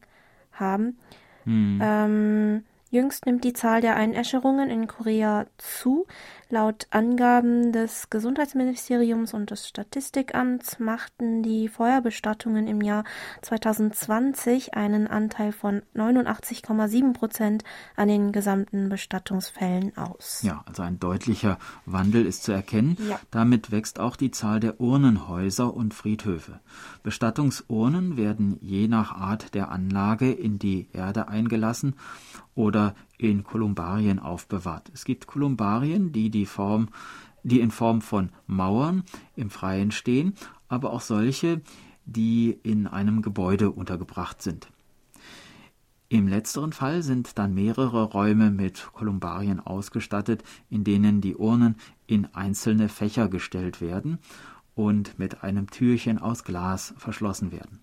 haben. 0.51 0.97
Hm. 1.45 1.79
Ähm, 1.81 2.63
Jüngst 2.93 3.25
nimmt 3.25 3.43
die 3.43 3.53
Zahl 3.53 3.81
der 3.81 3.95
Einäscherungen 3.95 4.69
in 4.69 4.85
Korea 4.85 5.47
zu. 5.57 6.05
Laut 6.53 6.85
Angaben 6.91 7.71
des 7.71 8.11
Gesundheitsministeriums 8.11 9.33
und 9.33 9.49
des 9.49 9.67
Statistikamts 9.67 10.77
machten 10.77 11.41
die 11.41 11.67
Feuerbestattungen 11.67 12.67
im 12.67 12.81
Jahr 12.81 13.05
2020 13.41 14.75
einen 14.75 15.07
Anteil 15.07 15.51
von 15.51 15.81
89,7 15.95 17.13
Prozent 17.13 17.63
an 17.95 18.07
den 18.07 18.31
gesamten 18.31 18.89
Bestattungsfällen 18.89 19.97
aus. 19.97 20.43
Ja, 20.43 20.63
also 20.67 20.83
ein 20.83 20.99
deutlicher 20.99 21.57
Wandel 21.87 22.23
ist 22.23 22.43
zu 22.43 22.51
erkennen. 22.51 22.99
Ja. 23.09 23.19
Damit 23.31 23.71
wächst 23.71 23.99
auch 23.99 24.15
die 24.15 24.29
Zahl 24.29 24.59
der 24.59 24.79
Urnenhäuser 24.79 25.73
und 25.73 25.95
Friedhöfe. 25.95 26.59
Bestattungsurnen 27.01 28.15
werden 28.15 28.59
je 28.61 28.87
nach 28.87 29.15
Art 29.15 29.55
der 29.55 29.71
Anlage 29.71 30.31
in 30.31 30.59
die 30.59 30.87
Erde 30.93 31.29
eingelassen 31.29 31.95
oder 32.53 32.93
in 33.17 33.43
Kolumbarien 33.43 34.19
aufbewahrt. 34.19 34.91
Es 34.93 35.05
gibt 35.05 35.27
Kolumbarien, 35.27 36.11
die 36.11 36.29
die 36.29 36.45
Form, 36.45 36.89
die 37.43 37.59
in 37.59 37.71
Form 37.71 38.01
von 38.01 38.29
Mauern 38.47 39.03
im 39.35 39.49
Freien 39.49 39.91
stehen, 39.91 40.33
aber 40.67 40.91
auch 40.91 41.01
solche, 41.01 41.61
die 42.05 42.57
in 42.63 42.87
einem 42.87 43.21
Gebäude 43.21 43.71
untergebracht 43.71 44.41
sind. 44.41 44.67
Im 46.09 46.27
letzteren 46.27 46.73
Fall 46.73 47.01
sind 47.01 47.39
dann 47.39 47.55
mehrere 47.55 48.03
Räume 48.03 48.51
mit 48.51 48.89
Kolumbarien 48.93 49.59
ausgestattet, 49.59 50.43
in 50.69 50.83
denen 50.83 51.21
die 51.21 51.35
Urnen 51.35 51.75
in 52.05 52.27
einzelne 52.35 52.87
Fächer 52.87 53.29
gestellt 53.29 53.81
werden 53.81 54.19
und 54.75 55.17
mit 55.17 55.43
einem 55.43 55.71
Türchen 55.71 56.19
aus 56.19 56.43
Glas 56.43 56.93
verschlossen 56.97 57.51
werden. 57.51 57.79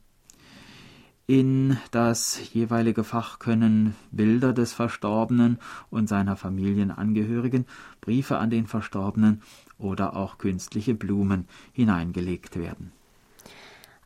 In 1.31 1.77
das 1.93 2.53
jeweilige 2.55 3.05
Fach 3.05 3.39
können 3.39 3.95
Bilder 4.11 4.53
des 4.53 4.73
Verstorbenen 4.73 5.61
und 5.89 6.09
seiner 6.09 6.35
Familienangehörigen, 6.35 7.67
Briefe 8.01 8.39
an 8.39 8.51
den 8.51 8.67
Verstorbenen 8.67 9.41
oder 9.79 10.17
auch 10.17 10.39
künstliche 10.39 10.97
Blumen 10.97 11.47
hineingelegt 11.73 12.59
werden. 12.59 12.91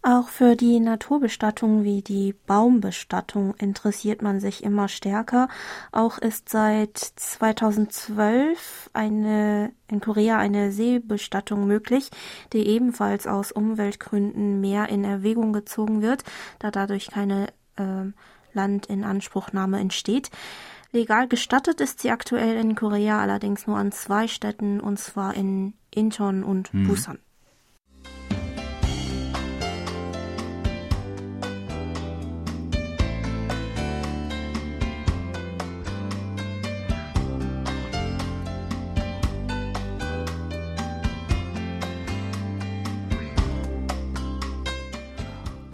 Auch 0.07 0.29
für 0.29 0.55
die 0.55 0.81
Naturbestattung 0.81 1.83
wie 1.83 2.03
die 2.03 2.35
Baumbestattung 2.47 3.55
interessiert 3.55 4.21
man 4.21 4.39
sich 4.39 4.63
immer 4.63 4.87
stärker. 4.89 5.49
Auch 5.93 6.19
ist 6.19 6.51
seit 6.51 6.99
2012 6.99 8.91
eine, 8.93 9.73
in 9.91 10.01
Korea 10.01 10.37
eine 10.37 10.73
Seebestattung 10.73 11.67
möglich, 11.67 12.11
die 12.53 12.67
ebenfalls 12.67 13.27
aus 13.27 13.51
Umweltgründen 13.51 14.61
mehr 14.61 14.91
in 14.91 15.05
Erwägung 15.05 15.55
gezogen 15.55 16.03
wird, 16.03 16.23
da 16.59 16.71
dadurch 16.71 17.07
keine 17.11 17.47
äh, 17.77 18.13
Landinanspruchnahme 18.53 19.81
entsteht. 19.81 20.31
Legal 20.93 21.29
gestattet 21.29 21.81
ist 21.81 22.01
sie 22.01 22.11
aktuell 22.11 22.57
in 22.57 22.75
Korea 22.75 23.23
allerdings 23.23 23.67
nur 23.67 23.79
an 23.79 23.91
zwei 23.91 24.29
Städten, 24.29 24.81
und 24.81 24.99
zwar 24.99 25.33
in 25.33 25.73
Incheon 25.91 26.45
und 26.45 26.75
hm. 26.75 26.89
Busan. 26.89 27.19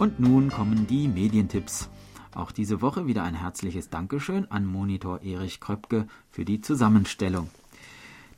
Und 0.01 0.19
nun 0.19 0.49
kommen 0.49 0.87
die 0.87 1.07
Medientipps. 1.07 1.87
Auch 2.33 2.51
diese 2.51 2.81
Woche 2.81 3.05
wieder 3.05 3.21
ein 3.21 3.35
herzliches 3.35 3.91
Dankeschön 3.91 4.49
an 4.49 4.65
Monitor 4.65 5.21
Erich 5.21 5.59
Kröpke 5.59 6.07
für 6.31 6.43
die 6.43 6.59
Zusammenstellung. 6.59 7.51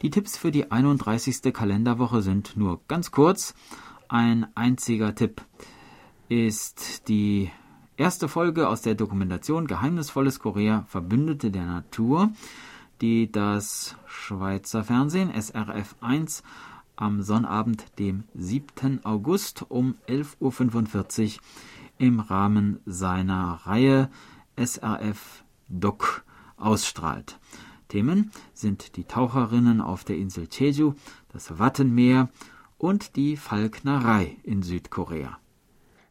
Die 0.01 0.09
Tipps 0.09 0.35
für 0.35 0.51
die 0.51 0.73
31. 0.73 1.53
Kalenderwoche 1.53 2.21
sind 2.21 2.57
nur 2.57 2.81
ganz 2.89 3.11
kurz. 3.11 3.55
Ein 4.09 4.45
einziger 4.55 5.15
Tipp 5.15 5.41
ist 6.27 7.07
die 7.07 7.49
erste 7.95 8.27
Folge 8.27 8.67
aus 8.67 8.81
der 8.81 8.95
Dokumentation 8.95 9.65
Geheimnisvolles 9.65 10.41
Korea, 10.41 10.83
Verbündete 10.89 11.49
der 11.49 11.65
Natur, 11.65 12.33
die 12.99 13.31
das 13.31 13.95
Schweizer 14.05 14.83
Fernsehen 14.83 15.31
SRF 15.33 15.95
1 16.01 16.43
am 16.95 17.21
Sonnabend, 17.21 17.99
dem 17.99 18.23
7. 18.33 19.03
August 19.03 19.65
um 19.69 19.95
11.45 20.07 21.35
Uhr 21.35 21.41
im 21.97 22.19
Rahmen 22.19 22.79
seiner 22.85 23.61
Reihe 23.65 24.09
SRF 24.55 25.43
Doc 25.69 26.23
ausstrahlt. 26.57 27.39
Themen 27.87 28.31
sind 28.53 28.95
die 28.97 29.03
Taucherinnen 29.03 29.81
auf 29.81 30.03
der 30.03 30.17
Insel 30.17 30.47
Jeju, 30.51 30.93
das 31.31 31.59
Wattenmeer 31.59 32.29
und 32.77 33.15
die 33.15 33.37
Falknerei 33.37 34.37
in 34.43 34.63
Südkorea. 34.63 35.37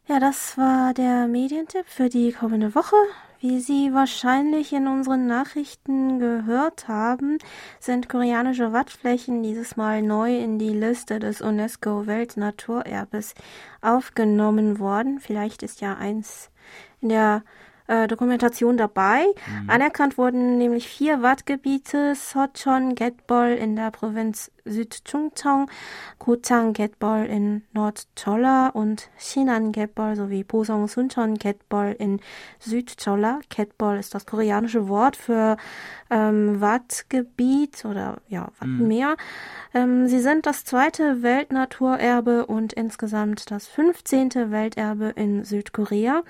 Ja, 0.07 0.19
das 0.19 0.57
war 0.57 0.93
der 0.93 1.27
Medientipp 1.27 1.85
für 1.87 2.09
die 2.09 2.31
kommende 2.31 2.75
Woche. 2.75 2.95
Wie 3.43 3.59
Sie 3.59 3.93
wahrscheinlich 3.93 4.71
in 4.71 4.87
unseren 4.87 5.27
Nachrichten 5.27 6.17
gehört 6.17 6.87
haben, 6.87 7.39
sind 7.77 8.07
koreanische 8.07 8.71
Wattflächen 8.71 9.43
dieses 9.43 9.75
Mal 9.75 10.01
neu 10.01 10.37
in 10.37 10.59
die 10.59 10.69
Liste 10.69 11.19
des 11.19 11.41
UNESCO 11.41 12.07
Weltnaturerbes 12.07 13.35
aufgenommen 13.81 14.79
worden. 14.79 15.19
Vielleicht 15.19 15.61
ist 15.61 15.81
ja 15.81 15.97
eins 15.97 16.51
in 17.01 17.09
der 17.09 17.43
äh, 17.87 18.07
Dokumentation 18.07 18.77
dabei. 18.77 19.25
Mhm. 19.25 19.69
Anerkannt 19.69 20.17
wurden 20.17 20.57
nämlich 20.57 20.87
vier 20.87 21.21
Wattgebiete, 21.21 22.15
Sochon 22.15 22.95
Getbol 22.95 23.49
in 23.49 23.75
der 23.75 23.91
Provinz 23.91 24.51
Südchungcheong, 24.65 25.69
Gochang 26.19 26.73
Getbol 26.73 27.25
in 27.25 27.63
Nordcholla 27.73 28.69
und 28.69 29.09
Sinan 29.17 29.73
Getbol 29.73 30.15
sowie 30.15 30.43
Bosong 30.43 30.87
Suncheon 30.87 31.35
Getbol 31.35 31.95
in 31.99 32.21
Südcholla. 32.59 33.39
Getbol 33.49 33.97
ist 33.97 34.15
das 34.15 34.25
koreanische 34.25 34.87
Wort 34.87 35.17
für 35.17 35.57
ähm, 36.09 36.61
Wattgebiet 36.61 37.83
oder 37.83 38.21
ja, 38.29 38.49
Wattenmeer. 38.59 39.17
Mhm. 39.73 39.79
Ähm, 39.79 40.07
sie 40.07 40.19
sind 40.19 40.45
das 40.45 40.63
zweite 40.63 41.23
Weltnaturerbe 41.23 42.45
und 42.45 42.71
insgesamt 42.73 43.51
das 43.51 43.67
15. 43.67 44.51
Welterbe 44.51 45.09
in 45.15 45.43
Südkorea. 45.43 46.23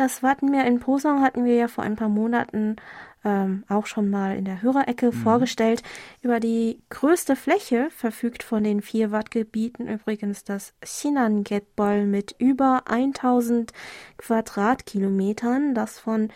Das 0.00 0.22
Wattenmeer 0.22 0.64
in 0.64 0.80
Posong 0.80 1.20
hatten 1.20 1.44
wir 1.44 1.54
ja 1.56 1.68
vor 1.68 1.84
ein 1.84 1.94
paar 1.94 2.08
Monaten 2.08 2.76
ähm, 3.22 3.64
auch 3.68 3.84
schon 3.84 4.08
mal 4.08 4.34
in 4.34 4.46
der 4.46 4.62
Hörerecke 4.62 5.08
mhm. 5.08 5.12
vorgestellt. 5.12 5.82
Über 6.22 6.40
die 6.40 6.80
größte 6.88 7.36
Fläche 7.36 7.90
verfügt 7.90 8.42
von 8.42 8.64
den 8.64 8.80
vier 8.80 9.10
Wattgebieten 9.10 9.88
übrigens 9.88 10.42
das 10.42 10.72
Sinangetbol 10.82 12.06
mit 12.06 12.34
über 12.38 12.84
1000 12.86 13.74
Quadratkilometern, 14.16 15.74
das 15.74 15.98
von 15.98 16.30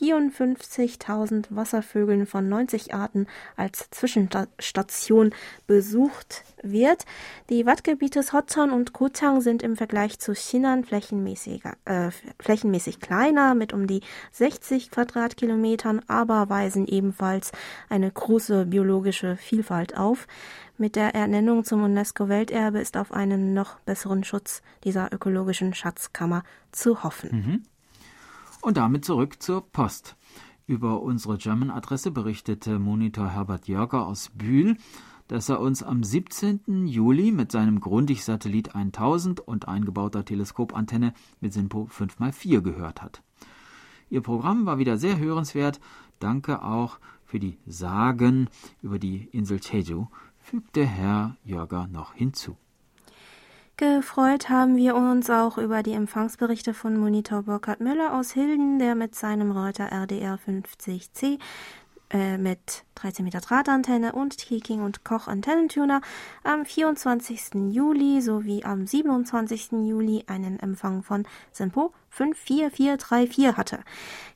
54.000 0.00 1.46
Wasservögeln 1.50 2.26
von 2.26 2.48
90 2.48 2.94
Arten 2.94 3.26
als 3.56 3.90
Zwischenstation 3.90 5.34
besucht 5.66 6.44
wird. 6.62 7.04
Die 7.50 7.66
Wattgebiete 7.66 8.22
Sochon 8.22 8.70
und 8.70 8.92
Kutang 8.92 9.40
sind 9.40 9.62
im 9.62 9.76
Vergleich 9.76 10.18
zu 10.18 10.32
Chinan 10.32 10.84
flächenmäßig, 10.84 11.62
äh, 11.84 12.10
flächenmäßig 12.40 13.00
kleiner 13.00 13.54
mit 13.54 13.72
um 13.72 13.86
die 13.86 14.00
60 14.32 14.90
Quadratkilometern, 14.90 16.02
aber 16.08 16.48
weisen 16.48 16.86
ebenfalls 16.86 17.52
eine 17.88 18.10
große 18.10 18.66
biologische 18.66 19.36
Vielfalt 19.36 19.96
auf. 19.96 20.26
Mit 20.78 20.94
der 20.94 21.14
Ernennung 21.14 21.64
zum 21.64 21.82
UNESCO-Welterbe 21.84 22.80
ist 22.80 22.98
auf 22.98 23.12
einen 23.12 23.54
noch 23.54 23.78
besseren 23.80 24.24
Schutz 24.24 24.60
dieser 24.84 25.10
ökologischen 25.12 25.72
Schatzkammer 25.72 26.44
zu 26.70 27.02
hoffen. 27.02 27.30
Mhm. 27.32 27.62
Und 28.66 28.78
damit 28.78 29.04
zurück 29.04 29.40
zur 29.40 29.60
Post. 29.70 30.16
Über 30.66 31.00
unsere 31.00 31.38
German-Adresse 31.38 32.10
berichtete 32.10 32.80
Monitor 32.80 33.28
Herbert 33.28 33.68
Jörger 33.68 34.04
aus 34.08 34.32
Bühl, 34.34 34.76
dass 35.28 35.48
er 35.48 35.60
uns 35.60 35.84
am 35.84 36.02
17. 36.02 36.88
Juli 36.88 37.30
mit 37.30 37.52
seinem 37.52 37.78
Grundig-Satellit 37.78 38.74
1000 38.74 39.38
und 39.38 39.68
eingebauter 39.68 40.24
Teleskopantenne 40.24 41.14
mit 41.40 41.52
SINPO 41.52 41.88
5x4 41.96 42.60
gehört 42.60 43.02
hat. 43.02 43.22
Ihr 44.10 44.20
Programm 44.20 44.66
war 44.66 44.78
wieder 44.78 44.98
sehr 44.98 45.16
hörenswert. 45.16 45.78
Danke 46.18 46.64
auch 46.64 46.98
für 47.24 47.38
die 47.38 47.58
Sagen 47.66 48.48
über 48.82 48.98
die 48.98 49.28
Insel 49.30 49.60
Jeju, 49.62 50.08
fügte 50.40 50.84
Herr 50.84 51.36
Jörger 51.44 51.86
noch 51.86 52.14
hinzu. 52.14 52.56
Gefreut 53.78 54.48
haben 54.48 54.78
wir 54.78 54.96
uns 54.96 55.28
auch 55.28 55.58
über 55.58 55.82
die 55.82 55.92
Empfangsberichte 55.92 56.72
von 56.72 56.96
Monitor 56.96 57.42
Burkhard 57.42 57.80
Müller 57.80 58.14
aus 58.14 58.30
Hilden, 58.30 58.78
der 58.78 58.94
mit 58.94 59.14
seinem 59.14 59.50
Reuter 59.50 59.92
RDR 59.92 60.38
50C 60.38 61.38
äh, 62.08 62.38
mit 62.38 62.86
13 62.94 63.22
Meter 63.22 63.42
Drahtantenne 63.42 64.12
und 64.12 64.38
Keking 64.38 64.80
und 64.80 65.04
Koch 65.04 65.28
Antennentuner 65.28 66.00
am 66.42 66.64
24. 66.64 67.70
Juli 67.70 68.22
sowie 68.22 68.64
am 68.64 68.86
27. 68.86 69.72
Juli 69.72 70.24
einen 70.26 70.58
Empfang 70.58 71.02
von 71.02 71.28
Simpo 71.52 71.92
54434 72.08 73.58
hatte. 73.58 73.80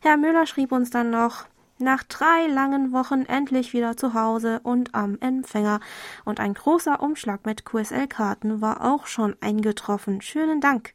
Herr 0.00 0.18
Müller 0.18 0.44
schrieb 0.44 0.70
uns 0.70 0.90
dann 0.90 1.09
noch, 1.09 1.46
nach 1.81 2.03
drei 2.03 2.47
langen 2.47 2.93
Wochen 2.93 3.23
endlich 3.23 3.73
wieder 3.73 3.97
zu 3.97 4.14
Hause 4.14 4.61
und 4.62 4.95
am 4.95 5.19
Empfänger. 5.21 5.81
Und 6.25 6.40
ein 6.40 6.55
großer 6.55 7.03
Umschlag 7.03 7.47
mit 7.47 7.64
QSL-Karten 7.64 8.61
war 8.61 8.85
auch 8.85 9.07
schon 9.07 9.37
eingetroffen. 9.40 10.21
Schönen 10.21 10.61
Dank. 10.61 10.93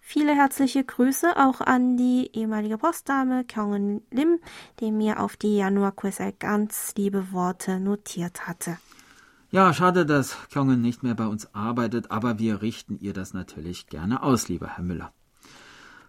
Viele 0.00 0.34
herzliche 0.34 0.84
Grüße 0.84 1.36
auch 1.36 1.60
an 1.60 1.98
die 1.98 2.30
ehemalige 2.32 2.78
Postdame 2.78 3.44
Kyungen 3.44 4.00
Lim, 4.10 4.38
die 4.80 4.90
mir 4.90 5.20
auf 5.20 5.36
die 5.36 5.58
Januar 5.58 5.92
QSL 5.92 6.32
ganz 6.38 6.94
liebe 6.96 7.30
Worte 7.32 7.78
notiert 7.78 8.48
hatte. 8.48 8.78
Ja, 9.50 9.72
schade, 9.74 10.06
dass 10.06 10.36
Kyungen 10.50 10.80
nicht 10.80 11.02
mehr 11.02 11.14
bei 11.14 11.26
uns 11.26 11.54
arbeitet, 11.54 12.10
aber 12.10 12.38
wir 12.38 12.62
richten 12.62 12.98
ihr 12.98 13.12
das 13.12 13.34
natürlich 13.34 13.86
gerne 13.86 14.22
aus, 14.22 14.48
lieber 14.48 14.68
Herr 14.68 14.84
Müller. 14.84 15.12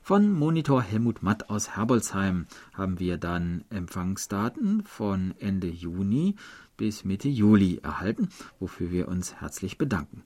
Von 0.09 0.31
Monitor 0.31 0.81
Helmut 0.81 1.21
Matt 1.21 1.51
aus 1.51 1.75
Herbolzheim 1.75 2.47
haben 2.73 2.99
wir 2.99 3.19
dann 3.19 3.63
Empfangsdaten 3.69 4.83
von 4.83 5.35
Ende 5.37 5.67
Juni 5.67 6.35
bis 6.77 7.05
Mitte 7.05 7.29
Juli 7.29 7.79
erhalten, 7.83 8.29
wofür 8.59 8.89
wir 8.89 9.07
uns 9.07 9.39
herzlich 9.39 9.77
bedanken. 9.77 10.23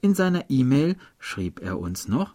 In 0.00 0.16
seiner 0.16 0.50
E-Mail 0.50 0.96
schrieb 1.20 1.62
er 1.62 1.78
uns 1.78 2.08
noch, 2.08 2.34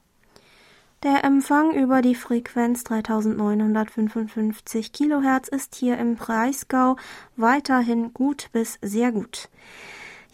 der 1.04 1.26
Empfang 1.26 1.76
über 1.76 2.02
die 2.02 2.16
Frequenz 2.16 2.86
3955 2.86 4.94
kHz 4.94 5.50
ist 5.50 5.76
hier 5.76 5.98
im 5.98 6.16
Breisgau 6.16 6.96
weiterhin 7.36 8.14
gut 8.14 8.48
bis 8.54 8.80
sehr 8.82 9.12
gut. 9.12 9.50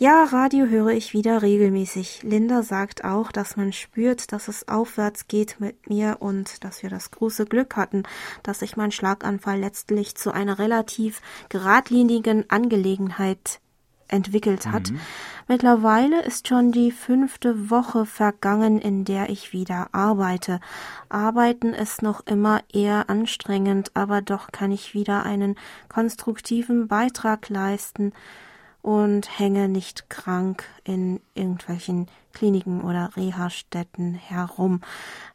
Ja, 0.02 0.24
Radio 0.24 0.66
höre 0.66 0.94
ich 0.94 1.14
wieder 1.14 1.44
regelmäßig. 1.44 2.24
Linda 2.24 2.64
sagt 2.64 3.04
auch, 3.04 3.32
dass 3.32 3.56
man 3.56 3.72
spürt, 3.72 4.32
dass 4.32 4.48
es 4.48 4.68
aufwärts 4.68 5.28
geht 5.28 5.60
mit 5.60 5.92
mir 5.92 6.18
und 6.22 6.64
dass 6.64 6.82
wir 6.82 6.90
das 6.90 7.12
große 7.12 7.46
Glück 7.46 7.76
hatten, 7.76 8.02
dass 8.42 8.62
sich 8.62 8.76
mein 8.76 8.92
Schlaganfall 8.92 9.60
letztlich 9.60 10.16
zu 10.16 10.32
einer 10.32 10.58
relativ 10.58 11.22
geradlinigen 11.50 12.50
Angelegenheit 12.50 13.60
entwickelt 14.08 14.66
hat. 14.66 14.90
Mhm. 14.90 15.00
Mittlerweile 15.48 16.24
ist 16.24 16.48
schon 16.48 16.72
die 16.72 16.92
fünfte 16.92 17.70
Woche 17.70 18.08
vergangen, 18.08 18.82
in 18.82 19.06
der 19.06 19.30
ich 19.30 19.54
wieder 19.54 19.90
arbeite. 19.92 20.62
Arbeiten 21.10 21.76
ist 21.76 22.02
noch 22.02 22.26
immer 22.26 22.62
eher 22.74 23.08
anstrengend, 23.12 23.92
aber 23.94 24.24
doch 24.24 24.52
kann 24.52 24.72
ich 24.72 24.96
wieder 24.96 25.28
einen 25.28 25.58
konstruktiven 25.90 26.88
Beitrag 26.88 27.50
leisten 27.50 28.14
und 28.82 29.40
hänge 29.40 29.68
nicht 29.68 30.10
krank 30.10 30.64
in 30.84 31.20
irgendwelchen 31.36 32.08
Kliniken 32.34 32.82
oder 32.82 33.12
Reha-Stätten 33.16 34.14
herum. 34.14 34.82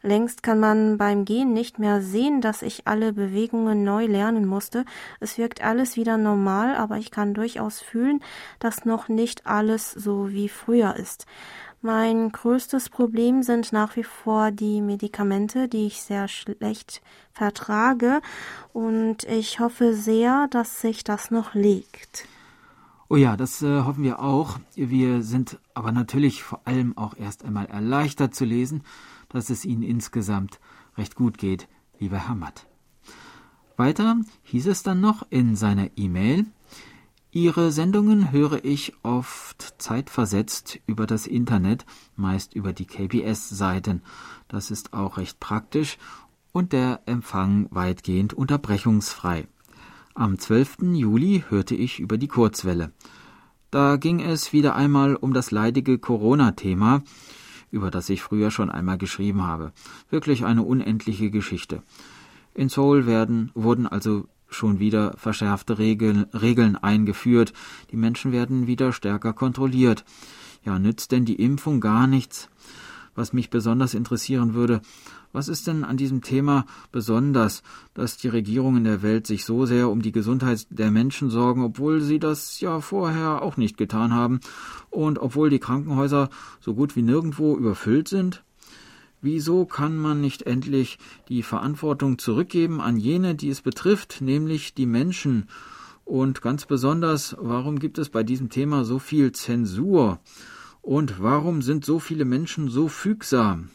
Längst 0.03 0.43
kann 0.43 0.59
man 0.59 0.99
beim 0.99 1.25
Gehen 1.25 1.53
nicht 1.53 1.79
mehr 1.79 2.03
sehen, 2.03 2.41
dass 2.41 2.63
ich 2.63 2.87
alle 2.87 3.13
Bewegungen 3.13 3.85
neu 3.85 4.07
lernen 4.07 4.47
musste. 4.47 4.85
Es 5.21 5.39
wirkt 5.39 5.63
alles 5.63 5.97
wieder 5.97 6.17
normal, 6.17 6.75
aber 6.77 6.97
ich 6.97 7.11
kann 7.11 7.35
durchaus 7.35 7.81
fühlen, 7.81 8.21
dass 8.59 8.85
noch 8.85 9.09
nicht 9.09 9.47
alles 9.47 9.91
so 9.93 10.31
wie 10.31 10.49
früher 10.49 10.97
ist. 10.97 11.27
Mein 11.83 12.33
größtes 12.33 12.89
Problem 12.89 13.43
sind 13.43 13.73
nach 13.73 13.95
wie 13.97 14.03
vor 14.03 14.51
die 14.51 14.81
Medikamente, 14.81 15.69
die 15.69 15.87
ich 15.87 16.03
sehr 16.03 16.27
schlecht 16.27 17.03
vertrage, 17.33 18.23
und 18.73 19.25
ich 19.25 19.61
hoffe 19.61 19.95
sehr, 19.95 20.49
dass 20.51 20.81
sich 20.81 21.05
das 21.05 21.31
noch 21.31 21.55
legt. 21.55 22.27
Oh 23.09 23.17
ja, 23.17 23.37
das 23.37 23.63
äh, 23.63 23.83
hoffen 23.83 24.03
wir 24.03 24.21
auch. 24.21 24.59
Wir 24.75 25.23
sind 25.23 25.59
aber 25.75 25.93
natürlich 25.93 26.43
vor 26.43 26.63
allem 26.65 26.97
auch 26.99 27.17
erst 27.17 27.45
einmal 27.45 27.67
erleichtert 27.67 28.35
zu 28.35 28.45
lesen, 28.45 28.83
dass 29.29 29.51
es 29.51 29.65
Ihnen 29.65 29.83
insgesamt 29.83 30.59
recht 30.97 31.15
gut 31.15 31.39
geht, 31.39 31.69
lieber 31.99 32.27
Herr 32.27 32.35
Matt. 32.35 32.67
Weiter 33.77 34.17
hieß 34.43 34.67
es 34.67 34.83
dann 34.83 35.01
noch 35.01 35.27
in 35.31 35.55
seiner 35.55 35.91
E-Mail, 35.97 36.47
Ihre 37.37 37.71
Sendungen 37.71 38.33
höre 38.33 38.65
ich 38.65 38.95
oft 39.03 39.75
zeitversetzt 39.77 40.81
über 40.87 41.07
das 41.07 41.27
Internet, 41.27 41.85
meist 42.17 42.55
über 42.55 42.73
die 42.73 42.87
KBS-Seiten. 42.87 44.03
Das 44.49 44.71
ist 44.71 44.95
auch 44.95 45.19
recht 45.19 45.39
praktisch 45.39 45.99
und 46.53 46.73
der 46.73 47.03
Empfang 47.05 47.69
weitgehend 47.71 48.33
unterbrechungsfrei. 48.33 49.49
Am 50.19 50.39
12. 50.39 50.95
Juli 50.95 51.45
hörte 51.51 51.75
ich 51.75 52.01
über 52.01 52.17
die 52.17 52.27
Kurzwelle. 52.27 52.91
Da 53.71 53.97
ging 53.97 54.21
es 54.21 54.55
wieder 54.55 54.75
einmal 54.75 55.15
um 55.15 55.35
das 55.35 55.51
leidige 55.51 55.99
Corona-Thema, 55.99 57.03
über 57.71 57.91
das 57.91 58.09
ich 58.09 58.23
früher 58.23 58.51
schon 58.51 58.71
einmal 58.71 58.97
geschrieben 58.97 59.47
habe. 59.47 59.73
Wirklich 60.09 60.47
eine 60.47 60.63
unendliche 60.63 61.31
Geschichte. 61.31 61.83
In 62.55 62.71
Seoul 62.71 63.05
werden, 63.05 63.51
wurden 63.55 63.87
also 63.87 64.27
schon 64.49 64.79
wieder 64.79 65.13
verschärfte 65.19 65.79
Regeln, 65.79 66.25
Regeln 66.33 66.77
eingeführt. 66.77 67.53
Die 67.91 67.99
Menschen 67.99 68.33
werden 68.33 68.67
wieder 68.67 68.95
stärker 68.95 69.35
kontrolliert. 69.35 70.07
Ja, 70.65 70.79
nützt 70.79 71.13
denn 71.13 71.27
die 71.27 71.37
Impfung 71.43 71.79
gar 71.83 72.07
nichts? 72.07 72.49
Was 73.17 73.33
mich 73.33 73.51
besonders 73.51 73.95
interessieren 73.95 74.55
würde, 74.55 74.83
was 75.33 75.49
ist 75.49 75.67
denn 75.67 75.85
an 75.85 75.97
diesem 75.97 76.23
Thema 76.23 76.67
besonders, 76.93 77.63
dass 77.95 78.17
die 78.17 78.29
Regierungen 78.29 78.85
der 78.85 79.03
Welt 79.03 79.27
sich 79.27 79.45
so 79.45 79.67
sehr 79.67 79.91
um 79.91 80.03
die 80.03 80.13
Gesundheit 80.13 80.67
der 80.71 80.91
Menschen 80.91 81.31
sorgen, 81.31 81.65
obwohl 81.65 82.01
sie 82.01 82.19
das 82.19 82.61
ja 82.61 82.81
vorher 82.81 83.43
auch 83.43 83.57
nicht 83.57 83.77
getan 83.77 84.15
haben 84.15 84.41
und 84.91 85.19
obwohl 85.19 85.51
die 85.51 85.59
Krankenhäuser 85.59 86.29
so 86.61 86.75
gut 86.75 86.95
wie 86.95 87.03
nirgendwo 87.03 87.57
überfüllt 87.57 88.07
sind? 88.09 88.45
Wieso 89.23 89.65
kann 89.65 89.97
man 89.97 90.21
nicht 90.21 90.43
endlich 90.43 90.99
die 91.29 91.43
Verantwortung 91.43 92.19
zurückgeben 92.19 92.81
an 92.81 92.97
jene, 92.97 93.35
die 93.35 93.49
es 93.49 93.63
betrifft, 93.63 94.21
nämlich 94.21 94.75
die 94.75 94.87
Menschen? 94.87 95.49
Und 96.05 96.43
ganz 96.43 96.67
besonders, 96.67 97.35
warum 97.41 97.79
gibt 97.79 97.99
es 97.99 98.11
bei 98.11 98.23
diesem 98.23 98.51
Thema 98.51 98.85
so 98.85 98.99
viel 98.99 99.33
Zensur? 99.33 100.21
Und 100.87 101.21
warum 101.21 101.63
sind 101.63 101.85
so 101.85 101.99
viele 101.99 102.25
Menschen 102.25 102.69
so 102.69 102.87
fügsam? 102.87 103.71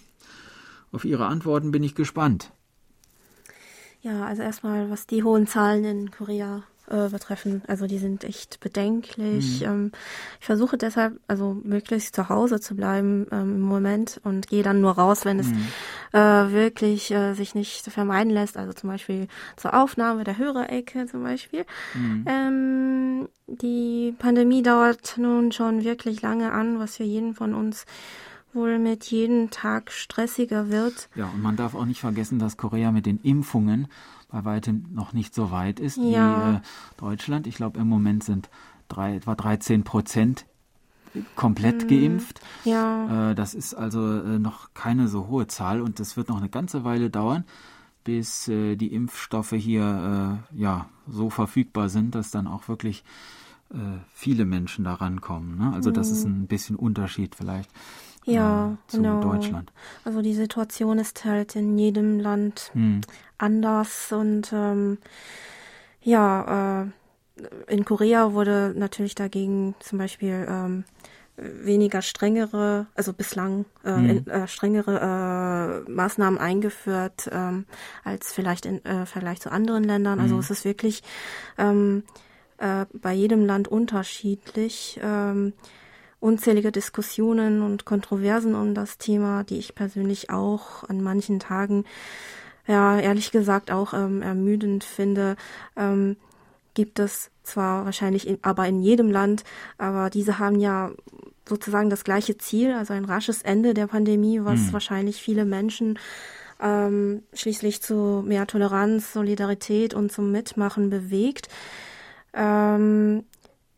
Auf 0.94 1.04
Ihre 1.04 1.26
Antworten 1.26 1.72
bin 1.72 1.84
ich 1.84 1.94
gespannt. 1.94 2.54
Ja, 4.02 4.26
also 4.26 4.44
erstmal, 4.44 4.90
was 4.90 5.08
die 5.08 5.22
hohen 5.22 5.46
Zahlen 5.46 5.84
in 5.84 6.12
Korea 6.12 6.64
äh, 6.90 7.10
betreffen, 7.10 7.62
also 7.68 7.88
die 7.88 7.98
sind 7.98 8.24
echt 8.24 8.60
bedenklich. 8.60 9.62
Mhm. 9.62 9.68
Ähm, 9.68 9.92
ich 10.40 10.46
versuche 10.46 10.78
deshalb, 10.78 11.20
also 11.28 11.58
möglichst 11.64 12.16
zu 12.16 12.30
Hause 12.30 12.60
zu 12.60 12.76
bleiben 12.76 13.28
ähm, 13.32 13.56
im 13.56 13.62
Moment 13.62 14.20
und 14.24 14.48
gehe 14.48 14.64
dann 14.64 14.82
nur 14.82 14.94
raus, 14.94 15.26
wenn 15.26 15.40
es 15.40 15.48
mhm. 15.48 15.68
äh, 16.14 16.52
wirklich 16.52 17.12
äh, 17.12 17.34
sich 17.34 17.56
nicht 17.56 17.86
vermeiden 17.86 18.32
lässt. 18.32 18.58
Also 18.58 18.74
zum 18.74 18.90
Beispiel 18.90 19.28
zur 19.56 19.74
Aufnahme 19.74 20.24
der 20.24 20.38
Hörerecke 20.38 21.06
zum 21.08 21.24
Beispiel. 21.24 21.66
Mhm. 21.94 22.26
Ähm, 22.28 23.30
die 23.48 24.14
Pandemie 24.18 24.64
dauert 24.64 25.18
nun 25.18 25.52
schon 25.52 25.84
wirklich 25.84 26.22
lange 26.22 26.52
an, 26.52 26.80
was 26.80 26.98
für 26.98 27.04
jeden 27.04 27.34
von 27.34 27.54
uns 27.54 27.86
wohl 28.54 28.80
mit 28.80 29.06
jedem 29.06 29.50
Tag 29.50 29.92
stressiger 29.92 30.70
wird. 30.70 31.10
Ja, 31.16 31.26
und 31.26 31.42
man 31.42 31.56
darf 31.56 31.76
auch 31.76 31.86
nicht 31.86 32.02
vergessen, 32.02 32.40
dass 32.40 32.58
Korea 32.58 32.92
mit 32.92 33.06
den 33.06 33.20
Impfungen 33.22 33.88
bei 34.32 34.46
weitem 34.46 34.86
noch 34.92 35.14
nicht 35.14 35.36
so 35.36 35.52
weit 35.52 35.80
ist 35.80 35.98
ja. 35.98 36.54
wie 36.54 36.56
äh, 36.56 36.60
Deutschland. 36.98 37.48
Ich 37.48 37.56
glaube, 37.56 37.80
im 37.80 37.88
Moment 37.88 38.24
sind 38.24 38.50
drei, 38.88 39.16
etwa 39.16 39.36
13 39.36 39.84
Prozent 39.84 40.46
komplett 41.36 41.84
mhm. 41.84 41.88
geimpft. 41.88 42.42
Ja. 42.64 43.32
Äh, 43.32 43.36
das 43.36 43.54
ist 43.54 43.74
also 43.74 44.22
äh, 44.22 44.40
noch 44.40 44.74
keine 44.74 45.08
so 45.08 45.28
hohe 45.28 45.48
Zahl 45.48 45.82
und 45.82 46.00
das 46.00 46.18
wird 46.18 46.30
noch 46.30 46.38
eine 46.38 46.50
ganze 46.50 46.84
Weile 46.84 47.10
dauern, 47.10 47.44
bis 48.04 48.48
äh, 48.48 48.76
die 48.76 48.94
Impfstoffe 48.94 49.52
hier 49.52 50.42
äh, 50.54 50.60
ja 50.60 50.88
so 51.08 51.30
verfügbar 51.30 51.90
sind, 51.90 52.16
dass 52.16 52.32
dann 52.32 52.48
auch 52.48 52.68
wirklich 52.70 53.04
äh, 53.74 53.78
viele 54.14 54.46
Menschen 54.46 54.86
da 54.86 54.94
rankommen. 54.94 55.58
Ne? 55.58 55.74
Also 55.74 55.92
das 55.92 56.10
ist 56.10 56.26
mhm. 56.26 56.44
ein 56.44 56.48
bisschen 56.48 56.78
Unterschied 56.78 57.36
vielleicht 57.36 57.70
ja, 58.26 58.74
äh, 58.74 58.92
zu 58.92 58.98
genau. 58.98 59.22
Deutschland. 59.22 59.72
Also 60.04 60.22
die 60.22 60.34
Situation 60.34 61.00
ist 61.00 61.26
halt 61.26 61.56
in 61.56 61.78
jedem 61.78 62.20
Land 62.20 62.72
hm. 62.74 63.02
anders 63.38 64.12
und 64.12 64.52
ähm, 64.54 64.98
ja, 66.02 66.84
äh, 66.84 66.86
in 67.68 67.86
Korea 67.86 68.34
wurde 68.34 68.74
natürlich 68.76 69.16
dagegen 69.16 69.76
zum 69.80 69.98
Beispiel 69.98 70.46
ähm, 70.48 70.84
weniger 71.38 72.02
strengere, 72.02 72.88
also 72.96 73.14
bislang 73.14 73.66
äh, 73.84 73.96
mhm. 73.96 74.10
in, 74.10 74.28
äh, 74.28 74.48
strengere 74.48 75.84
äh, 75.88 75.92
Maßnahmen 75.92 76.40
eingeführt 76.40 77.30
ähm, 77.32 77.66
als 78.04 78.34
vielleicht 78.34 78.66
im 78.66 78.84
äh, 78.84 79.06
Vergleich 79.06 79.40
zu 79.40 79.52
anderen 79.52 79.84
Ländern. 79.84 80.20
Also 80.20 80.36
mhm. 80.36 80.42
es 80.42 80.52
ist 80.52 80.66
wirklich 80.66 81.04
ähm, 81.58 82.04
äh, 82.58 82.86
bei 82.94 83.14
jedem 83.14 83.46
Land 83.46 83.68
unterschiedlich. 83.68 85.00
Ähm, 85.02 85.54
unzählige 86.22 86.72
Diskussionen 86.72 87.62
und 87.62 87.84
Kontroversen 87.84 88.56
um 88.56 88.74
das 88.74 88.98
Thema, 88.98 89.44
die 89.44 89.58
ich 89.58 89.76
persönlich 89.76 90.30
auch 90.30 90.88
an 90.88 91.02
manchen 91.02 91.40
Tagen, 91.40 91.84
ja, 92.68 92.98
ehrlich 93.00 93.32
gesagt 93.32 93.72
auch 93.72 93.94
ähm, 93.94 94.22
ermüdend 94.22 94.86
finde. 94.86 95.36
Ähm, 95.76 96.16
gibt 96.74 97.00
es 97.00 97.32
zwar 97.44 97.84
wahrscheinlich 97.84 98.28
in, 98.28 98.38
aber 98.44 98.66
in 98.68 98.82
jedem 98.82 99.12
Land, 99.12 99.44
aber 99.78 100.10
diese 100.10 100.40
haben 100.40 100.60
ja 100.60 100.92
sozusagen 101.50 101.90
das 101.90 102.04
gleiche 102.06 102.38
Ziel, 102.38 102.74
also 102.74 102.94
ein 102.94 103.04
rasches 103.04 103.42
Ende 103.42 103.74
der 103.74 103.88
Pandemie, 103.88 104.40
was 104.44 104.60
mhm. 104.60 104.74
wahrscheinlich 104.74 105.22
viele 105.22 105.44
Menschen 105.44 106.00
ähm, 106.62 107.24
schließlich 107.34 107.82
zu 107.82 108.24
mehr 108.26 108.48
Toleranz, 108.48 109.12
Solidarität 109.12 109.94
und 109.94 110.12
zum 110.12 110.32
Mitmachen 110.32 110.90
bewegt. 110.90 111.50
Ähm, 112.34 113.26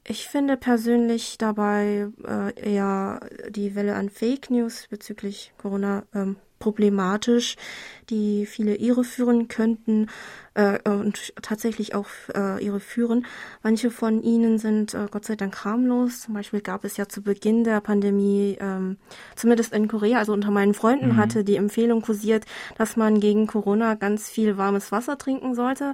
ich 0.06 0.28
finde 0.28 0.58
persönlich 0.58 1.38
dabei 1.38 2.10
äh, 2.26 2.74
eher 2.74 3.22
die 3.50 3.76
Welle 3.76 3.96
an 3.96 4.10
Fake 4.10 4.50
News 4.50 4.88
bezüglich 4.90 5.54
Corona 5.58 6.04
ähm, 6.14 6.36
problematisch, 6.60 7.58
die 8.10 8.46
viele 8.46 8.76
Irre 8.76 9.04
führen 9.04 9.50
könnten 9.50 10.08
äh, 10.54 10.80
und 10.90 11.34
tatsächlich 11.42 11.94
auch 11.94 12.08
äh, 12.34 12.66
Irre 12.66 12.80
führen. 12.80 13.26
Manche 13.64 13.92
von 13.92 14.24
ihnen 14.24 14.60
sind 14.60 14.94
äh, 14.94 15.08
Gott 15.12 15.26
sei 15.26 15.36
Dank 15.36 15.66
harmlos. 15.66 16.22
Zum 16.22 16.34
Beispiel 16.34 16.62
gab 16.62 16.86
es 16.86 16.96
ja 16.96 17.08
zu 17.10 17.22
Beginn 17.22 17.66
der 17.66 17.82
Pandemie, 17.82 18.58
ähm, 18.62 18.96
zumindest 19.36 19.74
in 19.74 19.90
Korea, 19.90 20.20
also 20.20 20.32
unter 20.32 20.52
meinen 20.52 20.74
Freunden, 20.74 21.10
mhm. 21.10 21.18
hatte 21.18 21.44
die 21.44 21.58
Empfehlung 21.58 22.02
kursiert, 22.02 22.46
dass 22.78 22.96
man 22.96 23.20
gegen 23.20 23.46
Corona 23.46 23.96
ganz 23.96 24.30
viel 24.30 24.58
warmes 24.58 24.92
Wasser 24.94 25.18
trinken 25.18 25.56
sollte. 25.56 25.94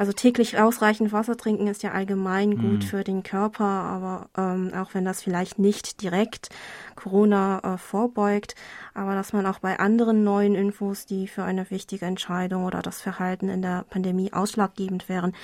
Also 0.00 0.14
täglich 0.14 0.58
ausreichend 0.58 1.12
Wasser 1.12 1.36
trinken 1.36 1.66
ist 1.66 1.82
ja 1.82 1.92
allgemein 1.92 2.56
gut 2.56 2.78
mhm. 2.78 2.80
für 2.80 3.04
den 3.04 3.22
Körper, 3.22 3.66
aber 3.66 4.30
ähm, 4.34 4.72
auch 4.72 4.94
wenn 4.94 5.04
das 5.04 5.20
vielleicht 5.20 5.58
nicht 5.58 6.00
direkt 6.00 6.48
Corona 6.96 7.60
äh, 7.62 7.76
vorbeugt, 7.76 8.54
aber 8.94 9.14
dass 9.14 9.34
man 9.34 9.44
auch 9.44 9.58
bei 9.58 9.78
anderen 9.78 10.24
neuen 10.24 10.54
Infos, 10.54 11.04
die 11.04 11.28
für 11.28 11.44
eine 11.44 11.70
wichtige 11.70 12.06
Entscheidung 12.06 12.64
oder 12.64 12.80
das 12.80 13.02
Verhalten 13.02 13.50
in 13.50 13.60
der 13.60 13.84
Pandemie 13.90 14.32
ausschlaggebend 14.32 15.10
wären, 15.10 15.34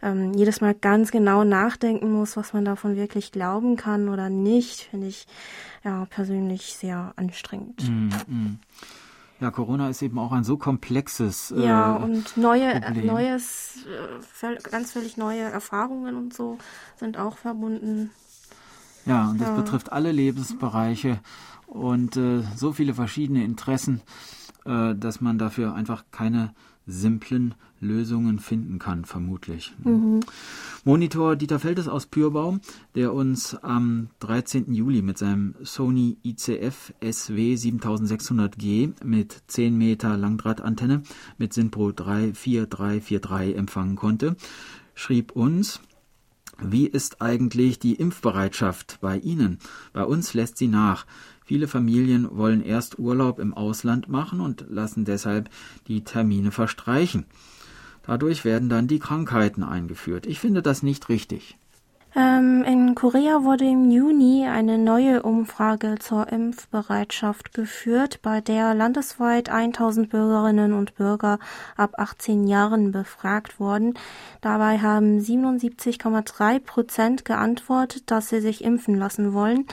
ähm, 0.00 0.32
jedes 0.32 0.62
Mal 0.62 0.72
ganz 0.72 1.10
genau 1.10 1.44
nachdenken 1.44 2.10
muss, 2.10 2.38
was 2.38 2.54
man 2.54 2.64
davon 2.64 2.96
wirklich 2.96 3.32
glauben 3.32 3.76
kann 3.76 4.08
oder 4.08 4.30
nicht, 4.30 4.80
finde 4.80 5.08
ich 5.08 5.26
ja 5.84 6.06
persönlich 6.08 6.72
sehr 6.72 7.12
anstrengend. 7.16 7.86
Mm, 7.86 8.08
mm. 8.26 8.58
Ja, 9.40 9.50
Corona 9.50 9.88
ist 9.88 10.02
eben 10.02 10.18
auch 10.18 10.32
ein 10.32 10.44
so 10.44 10.58
komplexes. 10.58 11.50
Äh, 11.50 11.64
ja, 11.66 11.96
und 11.96 12.36
neue, 12.36 12.80
Problem. 12.80 13.06
neues, 13.06 13.86
äh, 14.42 14.56
ganz 14.70 14.92
völlig 14.92 15.16
neue 15.16 15.40
Erfahrungen 15.40 16.14
und 16.14 16.34
so 16.34 16.58
sind 16.96 17.16
auch 17.16 17.38
verbunden. 17.38 18.10
Ja, 19.06 19.30
und 19.30 19.40
das 19.40 19.48
ja. 19.48 19.56
betrifft 19.56 19.92
alle 19.92 20.12
Lebensbereiche 20.12 21.20
und 21.66 22.16
äh, 22.16 22.42
so 22.54 22.72
viele 22.72 22.92
verschiedene 22.92 23.42
Interessen, 23.42 24.02
äh, 24.66 24.94
dass 24.94 25.22
man 25.22 25.38
dafür 25.38 25.74
einfach 25.74 26.04
keine 26.10 26.54
simplen 26.90 27.54
Lösungen 27.80 28.38
finden 28.38 28.78
kann, 28.78 29.04
vermutlich. 29.04 29.72
Mhm. 29.84 30.20
Monitor 30.84 31.36
Dieter 31.36 31.58
Feldes 31.58 31.88
aus 31.88 32.06
Pürbaum, 32.06 32.60
der 32.94 33.14
uns 33.14 33.54
am 33.54 34.08
13. 34.20 34.74
Juli 34.74 35.02
mit 35.02 35.18
seinem 35.18 35.54
Sony 35.62 36.18
ICF 36.22 36.92
SW 37.02 37.54
7600G 37.54 38.92
mit 39.04 39.42
10 39.46 39.76
Meter 39.76 40.16
Langdrahtantenne 40.16 41.02
mit 41.38 41.54
Sinpro 41.54 41.92
34343 41.92 43.56
empfangen 43.56 43.96
konnte, 43.96 44.36
schrieb 44.94 45.32
uns, 45.32 45.80
wie 46.62 46.86
ist 46.86 47.22
eigentlich 47.22 47.78
die 47.78 47.94
Impfbereitschaft 47.94 48.98
bei 49.00 49.16
Ihnen? 49.18 49.58
Bei 49.94 50.04
uns 50.04 50.34
lässt 50.34 50.58
sie 50.58 50.68
nach. 50.68 51.06
Viele 51.50 51.66
Familien 51.66 52.28
wollen 52.30 52.62
erst 52.62 53.00
Urlaub 53.00 53.40
im 53.40 53.54
Ausland 53.54 54.08
machen 54.08 54.40
und 54.40 54.66
lassen 54.68 55.04
deshalb 55.04 55.50
die 55.88 56.04
Termine 56.04 56.52
verstreichen. 56.52 57.24
Dadurch 58.06 58.44
werden 58.44 58.68
dann 58.68 58.86
die 58.86 59.00
Krankheiten 59.00 59.64
eingeführt. 59.64 60.26
Ich 60.26 60.38
finde 60.38 60.62
das 60.62 60.84
nicht 60.84 61.08
richtig. 61.08 61.58
Ähm, 62.14 62.62
in 62.64 62.94
Korea 62.94 63.42
wurde 63.42 63.64
im 63.64 63.90
Juni 63.90 64.46
eine 64.46 64.78
neue 64.78 65.24
Umfrage 65.24 65.96
zur 65.98 66.28
Impfbereitschaft 66.28 67.52
geführt, 67.52 68.20
bei 68.22 68.40
der 68.40 68.72
landesweit 68.72 69.48
1000 69.48 70.08
Bürgerinnen 70.08 70.72
und 70.72 70.94
Bürger 70.94 71.40
ab 71.76 71.94
18 71.96 72.46
Jahren 72.46 72.92
befragt 72.92 73.58
wurden. 73.58 73.94
Dabei 74.40 74.78
haben 74.78 75.18
77,3 75.18 76.60
Prozent 76.60 77.24
geantwortet, 77.24 78.04
dass 78.06 78.28
sie 78.28 78.40
sich 78.40 78.62
impfen 78.62 78.94
lassen 78.94 79.32
wollen. 79.32 79.66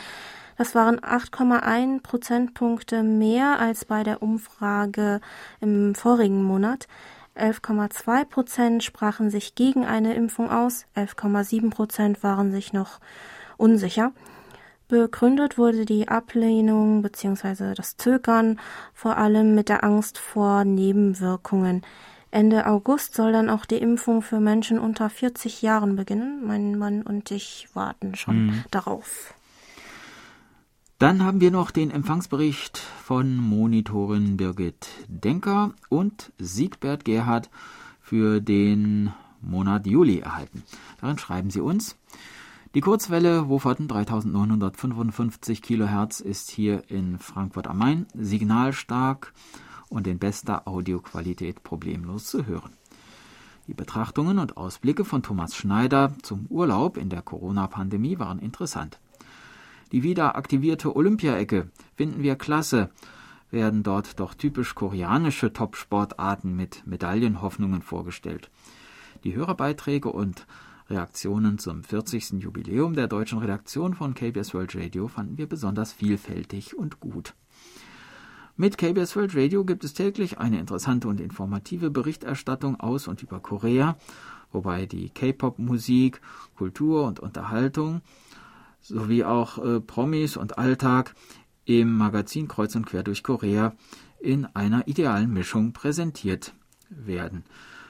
Das 0.58 0.74
waren 0.74 1.00
8,1 1.00 2.02
Prozentpunkte 2.02 3.04
mehr 3.04 3.60
als 3.60 3.86
bei 3.86 4.04
der 4.04 4.24
Umfrage 4.24 5.22
im 5.62 5.94
vorigen 5.94 6.44
Monat. 6.44 6.88
11,2 7.36 8.26
Prozent 8.26 8.84
sprachen 8.84 9.30
sich 9.30 9.54
gegen 9.54 9.86
eine 9.86 10.16
Impfung 10.16 10.50
aus, 10.50 10.86
11,7 10.96 11.70
Prozent 11.70 12.24
waren 12.24 12.52
sich 12.52 12.74
noch 12.74 13.00
unsicher. 13.58 14.12
Begründet 14.88 15.58
wurde 15.58 15.86
die 15.86 16.08
Ablehnung 16.08 17.02
bzw. 17.02 17.76
das 17.76 17.98
Zögern 17.98 18.60
vor 18.94 19.18
allem 19.18 19.54
mit 19.54 19.70
der 19.70 19.84
Angst 19.84 20.18
vor 20.18 20.64
Nebenwirkungen. 20.64 21.84
Ende 22.32 22.66
August 22.66 23.14
soll 23.14 23.32
dann 23.32 23.50
auch 23.50 23.66
die 23.66 23.78
Impfung 23.78 24.22
für 24.22 24.40
Menschen 24.40 24.80
unter 24.80 25.10
40 25.10 25.62
Jahren 25.62 25.96
beginnen. 25.96 26.42
Mein 26.46 26.78
Mann 26.78 27.04
und 27.04 27.32
ich 27.32 27.68
warten 27.74 28.16
schon 28.16 28.48
mhm. 28.48 28.64
darauf. 28.72 29.34
Dann 31.00 31.24
haben 31.24 31.42
wir 31.42 31.52
noch 31.52 31.70
den 31.70 31.92
Empfangsbericht 31.92 32.80
von 32.80 33.38
Monitorin 33.38 34.36
Birgit 34.36 34.88
Denker 35.08 35.74
und 35.90 36.32
Siegbert 36.40 37.06
Gerhard 37.06 37.52
für 38.02 38.42
den 38.42 39.14
Monat 39.40 39.86
Juli 39.86 40.18
erhalten. 40.22 40.64
Darin 41.00 41.20
schreiben 41.20 41.52
sie 41.52 41.62
uns, 41.62 41.98
die 42.74 42.82
Kurzwelle 42.82 43.48
Woferten 43.48 43.88
3955 43.88 45.62
kHz 45.62 46.20
ist 46.20 46.50
hier 46.50 46.90
in 46.90 47.20
Frankfurt 47.20 47.68
am 47.68 47.78
Main 47.78 48.08
signalstark 48.16 49.34
und 49.90 50.08
in 50.08 50.18
bester 50.18 50.68
Audioqualität 50.68 51.62
problemlos 51.62 52.26
zu 52.26 52.48
hören. 52.48 52.72
Die 53.68 53.76
Betrachtungen 53.76 54.40
und 54.40 54.58
Ausblicke 54.58 55.06
von 55.06 55.22
Thomas 55.22 55.56
Schneider 55.56 56.16
zum 56.24 56.48
Urlaub 56.50 56.98
in 56.98 57.10
der 57.10 57.22
Corona-Pandemie 57.22 58.18
waren 58.18 58.40
interessant. 58.40 59.00
Die 59.92 60.04
wieder 60.04 60.36
aktivierte 60.36 60.96
Olympia-Ecke 60.96 61.70
finden 61.96 62.22
wir 62.22 62.36
klasse, 62.36 62.90
werden 63.52 63.84
dort 63.84 64.20
doch 64.20 64.34
typisch 64.34 64.76
koreanische 64.76 65.54
Top-Sportarten 65.54 66.56
mit 66.56 66.86
Medaillenhoffnungen 66.86 67.82
vorgestellt. 67.82 68.50
Die 69.24 69.36
Hörerbeiträge 69.36 70.12
und 70.12 70.46
Reaktionen 70.90 71.58
zum 71.58 71.84
40. 71.84 72.44
Jubiläum 72.44 72.94
der 72.94 73.08
deutschen 73.08 73.40
Redaktion 73.40 73.94
von 73.94 74.14
KBS 74.14 74.54
World 74.54 74.76
Radio 74.76 75.08
fanden 75.08 75.38
wir 75.38 75.48
besonders 75.48 75.94
vielfältig 75.94 76.78
und 76.78 77.00
gut. 77.00 77.34
Mit 78.56 78.78
KBS 78.78 79.16
World 79.16 79.36
Radio 79.36 79.64
gibt 79.66 79.84
es 79.84 79.94
täglich 79.94 80.40
eine 80.40 80.60
interessante 80.60 81.08
und 81.08 81.22
informative 81.22 81.92
Berichterstattung 81.92 82.80
aus 82.80 83.08
und 83.08 83.22
über 83.22 83.40
Korea, 83.40 83.98
wobei 84.52 84.86
die 84.86 85.10
K-Pop-Musik, 85.10 86.22
Kultur 86.56 87.06
und 87.06 87.20
Unterhaltung 87.20 88.02
sowie 88.88 89.24
auch 89.24 89.58
äh, 89.58 89.80
Promis 89.82 90.38
und 90.38 90.58
Alltag 90.58 91.14
im 91.66 91.98
Magazin 91.98 92.48
Kreuz 92.48 92.76
und 92.76 92.86
Quer 92.86 93.04
durch 93.04 93.24
Korea 93.24 93.76
in 94.20 94.46
einer 94.46 94.88
idealen 94.88 95.32
Mischung 95.32 95.74
präsentiert 95.74 96.54
werden. 96.90 97.44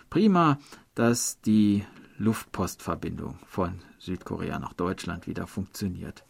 Prima, 0.10 0.58
dass 0.96 1.40
die 1.42 1.86
Luftpostverbindung 2.18 3.38
von 3.46 3.80
Südkorea 4.00 4.58
nach 4.60 4.74
Deutschland 4.74 5.28
wieder 5.28 5.46
funktioniert. 5.46 6.26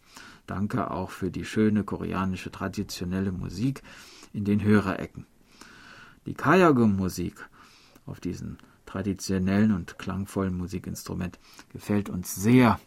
Danke 0.46 0.90
auch 0.90 1.10
für 1.10 1.30
die 1.30 1.44
schöne 1.44 1.84
koreanische 1.84 2.50
traditionelle 2.50 3.32
Musik 3.32 3.82
in 4.32 4.44
den 4.44 4.62
Hörerecken. 4.62 5.26
Die 6.26 6.34
Kayagum-Musik 6.34 7.48
auf 8.04 8.20
diesem 8.20 8.58
traditionellen 8.84 9.72
und 9.72 9.98
klangvollen 9.98 10.56
Musikinstrument 10.56 11.38
gefällt 11.70 12.10
uns 12.10 12.34
sehr 12.34 12.78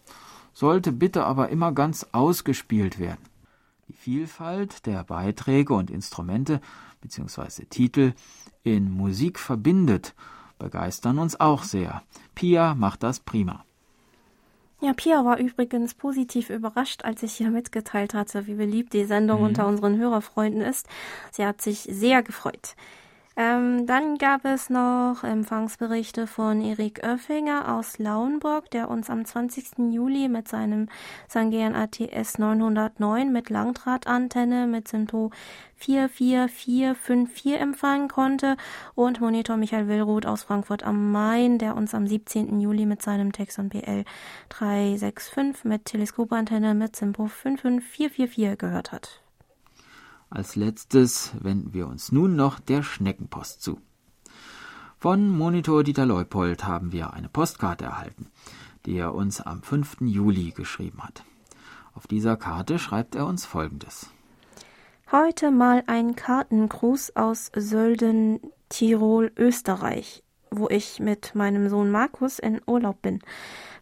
sollte 0.54 0.92
bitte 0.92 1.26
aber 1.26 1.50
immer 1.50 1.72
ganz 1.72 2.08
ausgespielt 2.12 3.00
werden. 3.00 3.26
Die 3.88 3.94
Vielfalt 3.94 4.86
der 4.86 5.04
Beiträge 5.04 5.74
und 5.74 5.90
Instrumente 5.90 6.62
bzw. 7.02 7.66
Titel 7.66 8.14
in 8.64 8.92
Musik 8.92 9.40
verbindet, 9.40 10.14
begeistern 10.60 11.20
uns 11.20 11.40
auch 11.40 11.64
sehr. 11.64 12.04
Pia 12.36 12.76
macht 12.76 13.04
das 13.04 13.20
prima. 13.20 13.66
Ja, 14.80 14.94
Pia 14.94 15.24
war 15.26 15.38
übrigens 15.38 15.94
positiv 15.94 16.50
überrascht, 16.50 17.04
als 17.04 17.22
ich 17.22 17.40
ihr 17.40 17.52
mitgeteilt 17.52 18.16
hatte, 18.16 18.48
wie 18.48 18.56
beliebt 18.56 18.94
die 18.94 19.06
Sendung 19.06 19.40
mhm. 19.42 19.48
unter 19.48 19.68
unseren 19.68 19.98
Hörerfreunden 19.98 20.62
ist. 20.62 20.88
Sie 21.32 21.46
hat 21.46 21.62
sich 21.62 21.82
sehr 21.82 22.24
gefreut. 22.24 22.76
Ähm, 23.38 23.88
dann 23.88 24.17
gab 24.17 24.44
es 24.44 24.70
noch 24.70 25.24
Empfangsberichte 25.24 26.28
von 26.28 26.62
Erik 26.62 27.02
Oeffinger 27.02 27.74
aus 27.74 27.98
Lauenburg, 27.98 28.70
der 28.72 28.89
uns 28.89 29.10
am 29.10 29.24
20. 29.24 29.94
Juli 29.94 30.28
mit 30.28 30.50
seinem 30.50 30.89
Sangean 31.30 31.74
ATS 31.74 32.39
909 32.39 33.32
mit 33.32 33.50
Langdrahtantenne 33.50 34.67
mit 34.67 34.89
Synto 34.89 35.32
44454 35.78 37.54
empfangen 37.58 38.10
konnte 38.10 38.58
und 38.96 39.22
Monitor 39.22 39.56
Michael 39.56 39.88
Willruth 39.88 40.26
aus 40.26 40.44
Frankfurt 40.44 40.84
am 40.84 41.13
Main, 41.13 41.58
der 41.58 41.78
uns 41.78 41.96
am 41.96 42.08
17. 42.08 42.60
Juli 42.60 42.86
mit 42.86 43.02
seinem 43.02 43.32
Texon 43.32 43.70
BL 43.70 44.04
365 44.50 45.63
mit 45.63 45.86
Teleskopantenne 45.86 46.74
mit 46.74 46.98
Simpo 46.98 47.28
55444 47.28 48.58
gehört 48.58 48.91
hat. 48.91 49.22
Als 50.34 50.56
letztes 50.56 51.34
wenden 51.41 51.74
wir 51.74 51.88
uns 51.88 52.13
nun 52.13 52.38
noch 52.38 52.62
der 52.62 52.84
Schneckenpost 52.84 53.62
zu. 53.62 53.82
Von 54.98 55.30
Monitor 55.30 55.84
Dieter 55.84 56.06
Leupold 56.06 56.63
haben 56.63 56.94
wir 56.94 57.12
eine 57.12 57.28
Postkarte 57.28 57.84
erhalten, 57.84 58.28
die 58.86 58.96
er 58.96 59.13
uns 59.13 59.41
am 59.41 59.62
5. 59.62 59.98
Juli 60.00 60.52
geschrieben 60.52 61.04
hat. 61.04 61.26
Auf 61.94 62.08
dieser 62.08 62.38
Karte 62.38 62.80
schreibt 62.80 63.15
er 63.15 63.28
uns 63.28 63.46
Folgendes. 63.46 64.10
Heute 65.12 65.52
mal 65.52 65.84
ein 65.88 66.15
Kartengruß 66.15 67.17
aus 67.17 67.52
Sölden, 67.54 68.39
Tirol, 68.70 69.34
Österreich, 69.36 70.24
wo 70.50 70.70
ich 70.70 71.02
mit 71.02 71.36
meinem 71.36 71.67
Sohn 71.67 71.91
Markus 71.91 72.39
in 72.39 72.62
Urlaub 72.65 73.02
bin. 73.02 73.20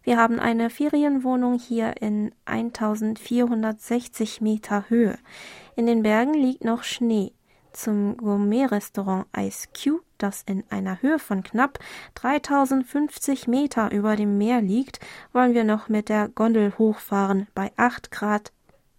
Wir 0.02 0.16
haben 0.16 0.40
eine 0.40 0.70
Ferienwohnung 0.70 1.58
hier 1.58 2.00
in 2.02 2.32
1460 2.46 4.40
Meter 4.40 4.86
Höhe. 4.88 5.18
In 5.80 5.86
den 5.86 6.02
Bergen 6.02 6.34
liegt 6.34 6.62
noch 6.62 6.82
Schnee. 6.82 7.32
Zum 7.72 8.18
Gourmet-Restaurant 8.18 9.24
Ice 9.34 9.66
Q, 9.72 10.00
das 10.18 10.42
in 10.42 10.62
einer 10.68 11.00
Höhe 11.00 11.18
von 11.18 11.42
knapp 11.42 11.78
3050 12.16 13.48
Meter 13.48 13.90
über 13.90 14.14
dem 14.14 14.36
Meer 14.36 14.60
liegt, 14.60 15.00
wollen 15.32 15.54
wir 15.54 15.64
noch 15.64 15.88
mit 15.88 16.10
der 16.10 16.28
Gondel 16.28 16.76
hochfahren 16.76 17.46
bei 17.54 17.72
8 17.78 18.10
Grad 18.10 18.52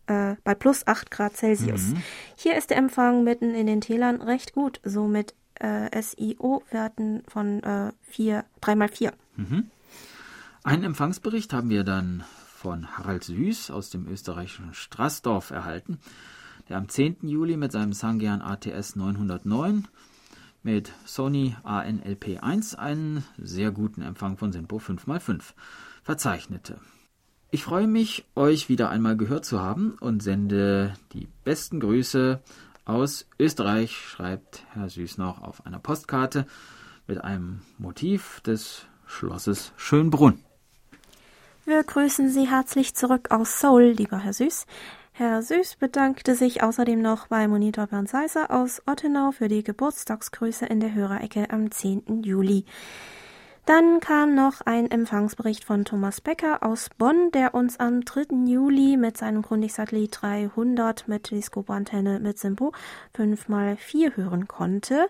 äh, 0.07 0.37
bei 0.43 0.55
plus 0.55 0.87
8 0.87 1.11
Grad 1.11 1.37
Celsius. 1.37 1.89
Mhm. 1.89 2.01
Hier 2.35 2.57
ist 2.57 2.71
der 2.71 2.77
Empfang 2.77 3.23
mitten 3.23 3.53
in 3.53 3.67
den 3.67 3.81
Tälern 3.81 4.19
recht 4.19 4.53
gut, 4.53 4.81
so 4.83 5.05
mit 5.05 5.35
äh, 5.59 6.01
SIO-Werten 6.01 7.21
von 7.27 7.61
äh, 7.61 7.91
4, 8.09 8.43
3 8.61 8.75
mal 8.75 8.89
4. 8.89 9.13
Mhm. 9.35 9.69
Einen 10.63 10.83
Empfangsbericht 10.85 11.53
haben 11.53 11.69
wir 11.69 11.83
dann 11.83 12.23
von 12.55 12.97
Harald 12.97 13.23
Süß 13.23 13.69
aus 13.69 13.91
dem 13.91 14.07
österreichischen 14.07 14.73
Straßdorf 14.73 15.51
erhalten 15.51 15.99
der 16.69 16.77
am 16.77 16.89
10. 16.89 17.17
Juli 17.23 17.57
mit 17.57 17.71
seinem 17.71 17.93
Sangean 17.93 18.41
ATS 18.41 18.95
909 18.95 19.87
mit 20.63 20.91
Sony 21.05 21.55
ANLP1 21.63 22.75
einen 22.75 23.23
sehr 23.37 23.71
guten 23.71 24.01
Empfang 24.01 24.37
von 24.37 24.51
Simpo 24.51 24.77
5x5 24.77 25.41
verzeichnete. 26.03 26.79
Ich 27.49 27.63
freue 27.63 27.87
mich, 27.87 28.25
euch 28.35 28.69
wieder 28.69 28.89
einmal 28.89 29.17
gehört 29.17 29.43
zu 29.43 29.59
haben 29.59 29.97
und 29.99 30.23
sende 30.23 30.93
die 31.13 31.27
besten 31.43 31.79
Grüße 31.79 32.41
aus 32.85 33.27
Österreich, 33.39 33.95
schreibt 33.95 34.63
Herr 34.71 34.89
Süß 34.89 35.17
noch 35.17 35.41
auf 35.41 35.65
einer 35.65 35.79
Postkarte 35.79 36.47
mit 37.07 37.23
einem 37.23 37.61
Motiv 37.77 38.39
des 38.41 38.85
Schlosses 39.05 39.73
Schönbrunn. 39.75 40.39
Wir 41.65 41.83
grüßen 41.83 42.29
Sie 42.29 42.49
herzlich 42.49 42.95
zurück 42.95 43.31
aus 43.31 43.59
Seoul, 43.59 43.93
lieber 43.97 44.17
Herr 44.17 44.33
Süß. 44.33 44.65
Herr 45.21 45.43
Süß 45.43 45.75
bedankte 45.75 46.33
sich 46.33 46.63
außerdem 46.63 46.99
noch 46.99 47.27
bei 47.27 47.47
Monitor 47.47 47.85
Bernd 47.85 48.09
Seiser 48.09 48.49
aus 48.49 48.81
Ottenau 48.87 49.31
für 49.31 49.49
die 49.49 49.63
Geburtstagsgrüße 49.63 50.65
in 50.65 50.79
der 50.79 50.95
Hörerecke 50.95 51.51
am 51.51 51.69
10. 51.69 52.23
Juli. 52.23 52.65
Dann 53.67 53.99
kam 53.99 54.33
noch 54.33 54.61
ein 54.61 54.89
Empfangsbericht 54.89 55.63
von 55.63 55.85
Thomas 55.85 56.21
Becker 56.21 56.63
aus 56.63 56.89
Bonn, 56.97 57.29
der 57.35 57.53
uns 57.53 57.79
am 57.79 58.03
3. 58.03 58.47
Juli 58.47 58.97
mit 58.97 59.15
seinem 59.15 59.43
Grundig-Satellit 59.43 60.17
300 60.19 61.07
mit 61.07 61.25
Teleskopantenne 61.25 62.19
mit 62.19 62.39
Simpo 62.39 62.73
5x4 63.15 64.17
hören 64.17 64.47
konnte. 64.47 65.07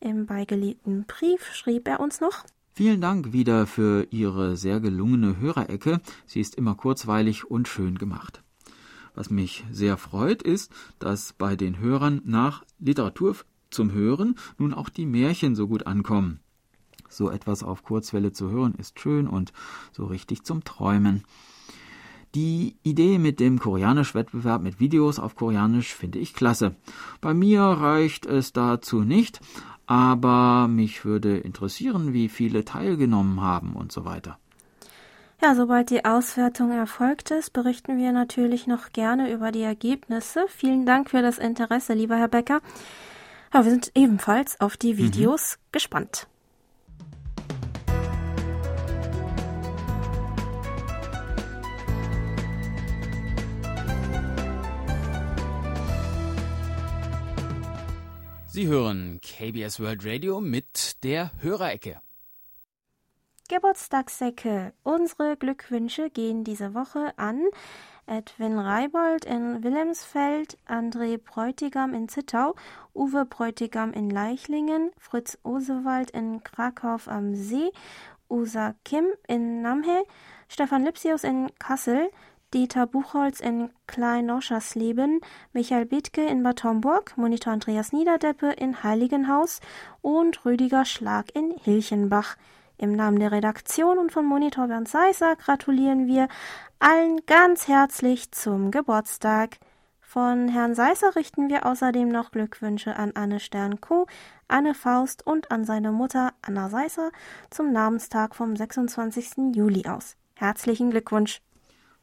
Im 0.00 0.26
beigelegten 0.26 1.04
Brief 1.04 1.54
schrieb 1.54 1.86
er 1.86 2.00
uns 2.00 2.20
noch, 2.20 2.42
Vielen 2.72 3.00
Dank 3.00 3.32
wieder 3.32 3.68
für 3.68 4.08
Ihre 4.10 4.56
sehr 4.56 4.80
gelungene 4.80 5.38
Hörerecke. 5.38 6.00
Sie 6.26 6.40
ist 6.40 6.56
immer 6.56 6.74
kurzweilig 6.74 7.48
und 7.48 7.68
schön 7.68 7.98
gemacht. 7.98 8.43
Was 9.14 9.30
mich 9.30 9.64
sehr 9.70 9.96
freut, 9.96 10.42
ist, 10.42 10.72
dass 10.98 11.32
bei 11.32 11.56
den 11.56 11.78
Hörern 11.78 12.20
nach 12.24 12.64
Literatur 12.78 13.36
zum 13.70 13.92
Hören 13.92 14.36
nun 14.58 14.74
auch 14.74 14.88
die 14.88 15.06
Märchen 15.06 15.54
so 15.54 15.68
gut 15.68 15.86
ankommen. 15.86 16.40
So 17.08 17.30
etwas 17.30 17.62
auf 17.62 17.84
Kurzwelle 17.84 18.32
zu 18.32 18.50
hören 18.50 18.74
ist 18.74 18.98
schön 18.98 19.28
und 19.28 19.52
so 19.92 20.04
richtig 20.06 20.42
zum 20.42 20.64
Träumen. 20.64 21.22
Die 22.34 22.76
Idee 22.82 23.18
mit 23.18 23.38
dem 23.38 23.60
Koreanisch-Wettbewerb 23.60 24.60
mit 24.60 24.80
Videos 24.80 25.20
auf 25.20 25.36
Koreanisch 25.36 25.94
finde 25.94 26.18
ich 26.18 26.34
klasse. 26.34 26.74
Bei 27.20 27.32
mir 27.32 27.60
reicht 27.62 28.26
es 28.26 28.52
dazu 28.52 29.02
nicht, 29.02 29.40
aber 29.86 30.66
mich 30.66 31.04
würde 31.04 31.38
interessieren, 31.38 32.12
wie 32.12 32.28
viele 32.28 32.64
teilgenommen 32.64 33.40
haben 33.40 33.74
und 33.74 33.92
so 33.92 34.04
weiter. 34.04 34.38
Ja, 35.44 35.54
sobald 35.54 35.90
die 35.90 36.06
Auswertung 36.06 36.72
erfolgt 36.72 37.30
ist, 37.30 37.52
berichten 37.52 37.98
wir 37.98 38.12
natürlich 38.12 38.66
noch 38.66 38.92
gerne 38.92 39.30
über 39.30 39.52
die 39.52 39.60
Ergebnisse. 39.60 40.46
Vielen 40.48 40.86
Dank 40.86 41.10
für 41.10 41.20
das 41.20 41.36
Interesse, 41.36 41.92
lieber 41.92 42.16
Herr 42.16 42.28
Becker. 42.28 42.62
Ja, 43.52 43.62
wir 43.62 43.70
sind 43.70 43.92
ebenfalls 43.94 44.58
auf 44.58 44.78
die 44.78 44.94
mhm. 44.94 44.98
Videos 44.98 45.58
mhm. 45.58 45.72
gespannt. 45.72 46.28
Sie 58.46 58.66
hören 58.66 59.20
KBS 59.20 59.78
World 59.78 60.06
Radio 60.06 60.40
mit 60.40 61.04
der 61.04 61.32
Hörerecke. 61.42 62.00
Geburtstagssäcke. 63.48 64.72
Unsere 64.82 65.36
Glückwünsche 65.36 66.08
gehen 66.08 66.44
diese 66.44 66.72
Woche 66.72 67.12
an 67.18 67.42
Edwin 68.06 68.58
Reibold 68.58 69.26
in 69.26 69.62
Wilhelmsfeld, 69.62 70.56
André 70.66 71.18
Bräutigam 71.18 71.92
in 71.92 72.08
Zittau, 72.08 72.54
Uwe 72.94 73.26
Bräutigam 73.26 73.92
in 73.92 74.08
Leichlingen, 74.08 74.92
Fritz 74.98 75.38
Osewald 75.42 76.10
in 76.12 76.42
Krakau 76.42 76.96
am 77.06 77.34
See, 77.34 77.70
Usa 78.30 78.74
Kim 78.84 79.04
in 79.28 79.60
Namhe, 79.60 80.04
Stefan 80.48 80.84
Lipsius 80.84 81.22
in 81.22 81.50
Kassel, 81.58 82.10
Dieter 82.54 82.86
Buchholz 82.86 83.40
in 83.40 83.70
Klein-Oschersleben, 83.88 85.20
Michael 85.52 85.84
Bethke 85.84 86.24
in 86.24 86.42
Bad 86.42 86.64
Homburg, 86.64 87.12
Monitor 87.16 87.52
Andreas 87.52 87.92
Niederdeppe 87.92 88.52
in 88.52 88.82
Heiligenhaus 88.82 89.60
und 90.00 90.44
Rüdiger 90.46 90.84
Schlag 90.84 91.34
in 91.34 91.54
Hilchenbach. 91.62 92.36
Im 92.76 92.92
Namen 92.92 93.20
der 93.20 93.32
Redaktion 93.32 93.98
und 93.98 94.12
von 94.12 94.26
Monitor 94.26 94.66
Bernd 94.68 94.88
Seisser 94.88 95.36
gratulieren 95.36 96.06
wir 96.06 96.28
allen 96.78 97.20
ganz 97.26 97.68
herzlich 97.68 98.32
zum 98.32 98.70
Geburtstag. 98.70 99.58
Von 100.00 100.48
Herrn 100.48 100.74
Seisser 100.74 101.16
richten 101.16 101.48
wir 101.48 101.66
außerdem 101.66 102.08
noch 102.08 102.30
Glückwünsche 102.30 102.96
an 102.96 103.12
Anne 103.14 103.40
Stern-Co., 103.40 104.06
Anne 104.48 104.74
Faust 104.74 105.26
und 105.26 105.50
an 105.50 105.64
seine 105.64 105.92
Mutter 105.92 106.32
Anna 106.42 106.68
Seisser 106.68 107.10
zum 107.50 107.72
Namenstag 107.72 108.34
vom 108.34 108.54
26. 108.54 109.54
Juli 109.54 109.86
aus. 109.86 110.16
Herzlichen 110.34 110.90
Glückwunsch! 110.90 111.40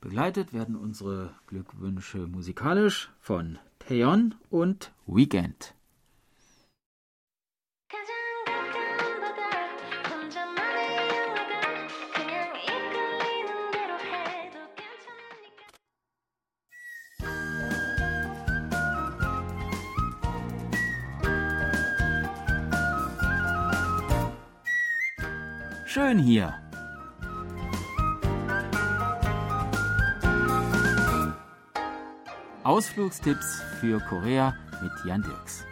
Begleitet 0.01 0.51
werden 0.51 0.76
unsere 0.76 1.36
Glückwünsche 1.47 2.17
musikalisch 2.28 3.11
von 3.19 3.59
Taeyeon 3.80 4.36
und 4.49 4.91
Weekend. 5.05 5.76
Schön 25.94 26.20
hier. 26.20 26.54
Ausflugstipps 32.64 33.62
für 33.82 34.00
Korea 34.00 34.56
mit 34.82 34.94
Jan 35.04 35.22
Dirks. 35.22 35.66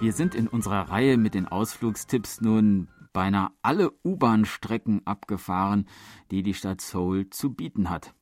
Wir 0.00 0.12
sind 0.14 0.34
in 0.34 0.48
unserer 0.48 0.88
Reihe 0.88 1.18
mit 1.18 1.34
den 1.34 1.46
Ausflugstipps 1.46 2.40
nun 2.40 2.88
beinahe 3.12 3.50
alle 3.60 3.92
U-Bahn-Strecken 4.02 5.06
abgefahren, 5.06 5.86
die 6.30 6.42
die 6.42 6.54
Stadt 6.54 6.80
Seoul 6.80 7.28
zu 7.28 7.52
bieten 7.52 7.90
hat. 7.90 8.14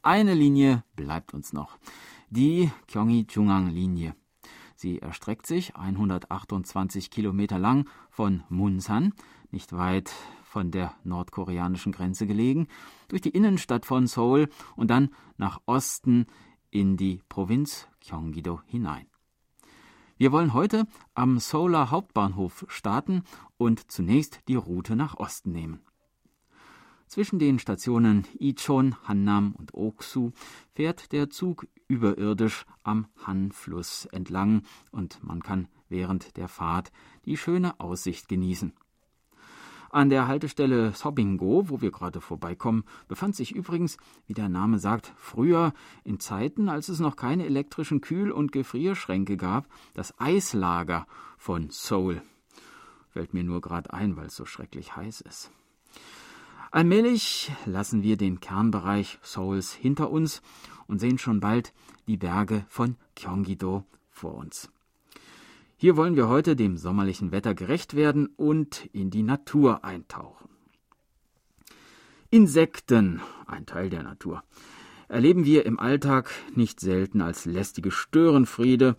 Eine 0.00 0.32
Linie 0.32 0.82
bleibt 0.94 1.34
uns 1.34 1.52
noch, 1.52 1.76
die 2.30 2.70
Gyeonggi-Jungang-Linie. 2.88 4.14
Sie 4.74 4.98
erstreckt 5.00 5.46
sich 5.46 5.76
128 5.76 7.10
Kilometer 7.10 7.58
lang 7.58 7.88
von 8.10 8.44
Munsan, 8.48 9.14
nicht 9.50 9.72
weit 9.72 10.12
von 10.44 10.70
der 10.70 10.94
nordkoreanischen 11.04 11.92
Grenze 11.92 12.26
gelegen, 12.26 12.68
durch 13.08 13.22
die 13.22 13.30
Innenstadt 13.30 13.86
von 13.86 14.06
Seoul 14.06 14.48
und 14.74 14.90
dann 14.90 15.10
nach 15.36 15.60
Osten 15.66 16.26
in 16.70 16.96
die 16.96 17.22
Provinz 17.28 17.88
Gyeonggi-do 18.00 18.60
hinein. 18.66 19.06
Wir 20.18 20.32
wollen 20.32 20.54
heute 20.54 20.86
am 21.14 21.38
Seouler 21.38 21.90
Hauptbahnhof 21.90 22.64
starten 22.68 23.22
und 23.58 23.90
zunächst 23.90 24.40
die 24.48 24.54
Route 24.54 24.96
nach 24.96 25.16
Osten 25.18 25.52
nehmen. 25.52 25.85
Zwischen 27.06 27.38
den 27.38 27.58
Stationen 27.58 28.26
Ichon, 28.38 28.96
Hannam 29.04 29.54
und 29.56 29.74
Oksu 29.74 30.32
fährt 30.74 31.12
der 31.12 31.30
Zug 31.30 31.66
überirdisch 31.88 32.66
am 32.82 33.06
Han-Fluss 33.24 34.06
entlang 34.06 34.62
und 34.90 35.22
man 35.22 35.42
kann 35.42 35.68
während 35.88 36.36
der 36.36 36.48
Fahrt 36.48 36.90
die 37.24 37.36
schöne 37.36 37.78
Aussicht 37.78 38.28
genießen. 38.28 38.72
An 39.90 40.10
der 40.10 40.26
Haltestelle 40.26 40.92
Sobingo, 40.92 41.70
wo 41.70 41.80
wir 41.80 41.92
gerade 41.92 42.20
vorbeikommen, 42.20 42.84
befand 43.08 43.36
sich 43.36 43.54
übrigens, 43.54 43.96
wie 44.26 44.34
der 44.34 44.48
Name 44.48 44.78
sagt, 44.78 45.12
früher, 45.16 45.72
in 46.04 46.18
Zeiten, 46.18 46.68
als 46.68 46.88
es 46.88 46.98
noch 46.98 47.16
keine 47.16 47.46
elektrischen 47.46 48.00
Kühl- 48.00 48.32
und 48.32 48.50
Gefrierschränke 48.52 49.36
gab, 49.36 49.68
das 49.94 50.18
Eislager 50.18 51.06
von 51.38 51.70
Seoul. 51.70 52.20
Fällt 53.10 53.32
mir 53.32 53.44
nur 53.44 53.60
gerade 53.60 53.92
ein, 53.92 54.16
weil 54.16 54.26
es 54.26 54.36
so 54.36 54.44
schrecklich 54.44 54.96
heiß 54.96 55.20
ist. 55.22 55.50
Allmählich 56.70 57.52
lassen 57.64 58.02
wir 58.02 58.16
den 58.16 58.40
Kernbereich 58.40 59.18
Seouls 59.22 59.72
hinter 59.72 60.10
uns 60.10 60.42
und 60.86 60.98
sehen 60.98 61.18
schon 61.18 61.40
bald 61.40 61.72
die 62.06 62.16
Berge 62.16 62.64
von 62.68 62.96
Gyeonggi-do 63.14 63.84
vor 64.10 64.34
uns. 64.34 64.70
Hier 65.76 65.96
wollen 65.96 66.16
wir 66.16 66.28
heute 66.28 66.56
dem 66.56 66.76
sommerlichen 66.76 67.32
Wetter 67.32 67.54
gerecht 67.54 67.94
werden 67.94 68.26
und 68.36 68.86
in 68.92 69.10
die 69.10 69.22
Natur 69.22 69.84
eintauchen. 69.84 70.48
Insekten, 72.30 73.20
ein 73.46 73.66
Teil 73.66 73.90
der 73.90 74.02
Natur, 74.02 74.42
erleben 75.08 75.44
wir 75.44 75.66
im 75.66 75.78
Alltag 75.78 76.30
nicht 76.54 76.80
selten 76.80 77.20
als 77.20 77.44
lästige 77.44 77.90
Störenfriede 77.90 78.96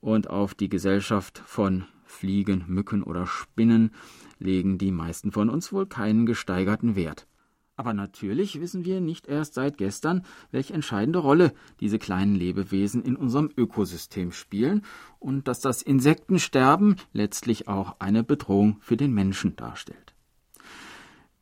und 0.00 0.28
auf 0.28 0.54
die 0.54 0.68
Gesellschaft 0.68 1.42
von 1.46 1.84
Fliegen, 2.06 2.64
Mücken 2.68 3.02
oder 3.02 3.26
Spinnen 3.26 3.90
legen 4.38 4.78
die 4.78 4.92
meisten 4.92 5.32
von 5.32 5.50
uns 5.50 5.72
wohl 5.72 5.86
keinen 5.86 6.24
gesteigerten 6.24 6.96
Wert. 6.96 7.26
Aber 7.78 7.92
natürlich 7.92 8.58
wissen 8.58 8.86
wir 8.86 9.02
nicht 9.02 9.26
erst 9.28 9.52
seit 9.52 9.76
gestern, 9.76 10.24
welche 10.50 10.72
entscheidende 10.72 11.18
Rolle 11.18 11.52
diese 11.80 11.98
kleinen 11.98 12.34
Lebewesen 12.34 13.02
in 13.02 13.16
unserem 13.16 13.50
Ökosystem 13.54 14.32
spielen 14.32 14.82
und 15.18 15.46
dass 15.46 15.60
das 15.60 15.82
Insektensterben 15.82 16.96
letztlich 17.12 17.68
auch 17.68 17.96
eine 17.98 18.24
Bedrohung 18.24 18.78
für 18.80 18.96
den 18.96 19.12
Menschen 19.12 19.56
darstellt. 19.56 20.14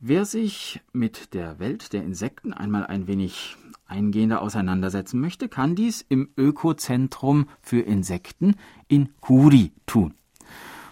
Wer 0.01 0.25
sich 0.25 0.81
mit 0.93 1.35
der 1.35 1.61
Welt 1.61 1.93
der 1.93 2.03
Insekten 2.03 2.53
einmal 2.53 2.85
ein 2.85 3.07
wenig 3.07 3.57
eingehender 3.87 4.43
auseinandersetzen 4.43 5.21
möchte, 5.21 5.49
kann 5.49 5.77
dies 5.77 6.05
im 6.09 6.31
Ökozentrum 6.37 7.49
für 7.61 7.81
Insekten 7.81 8.57
in 8.89 9.11
Kuri 9.21 9.73
tun. 9.87 10.15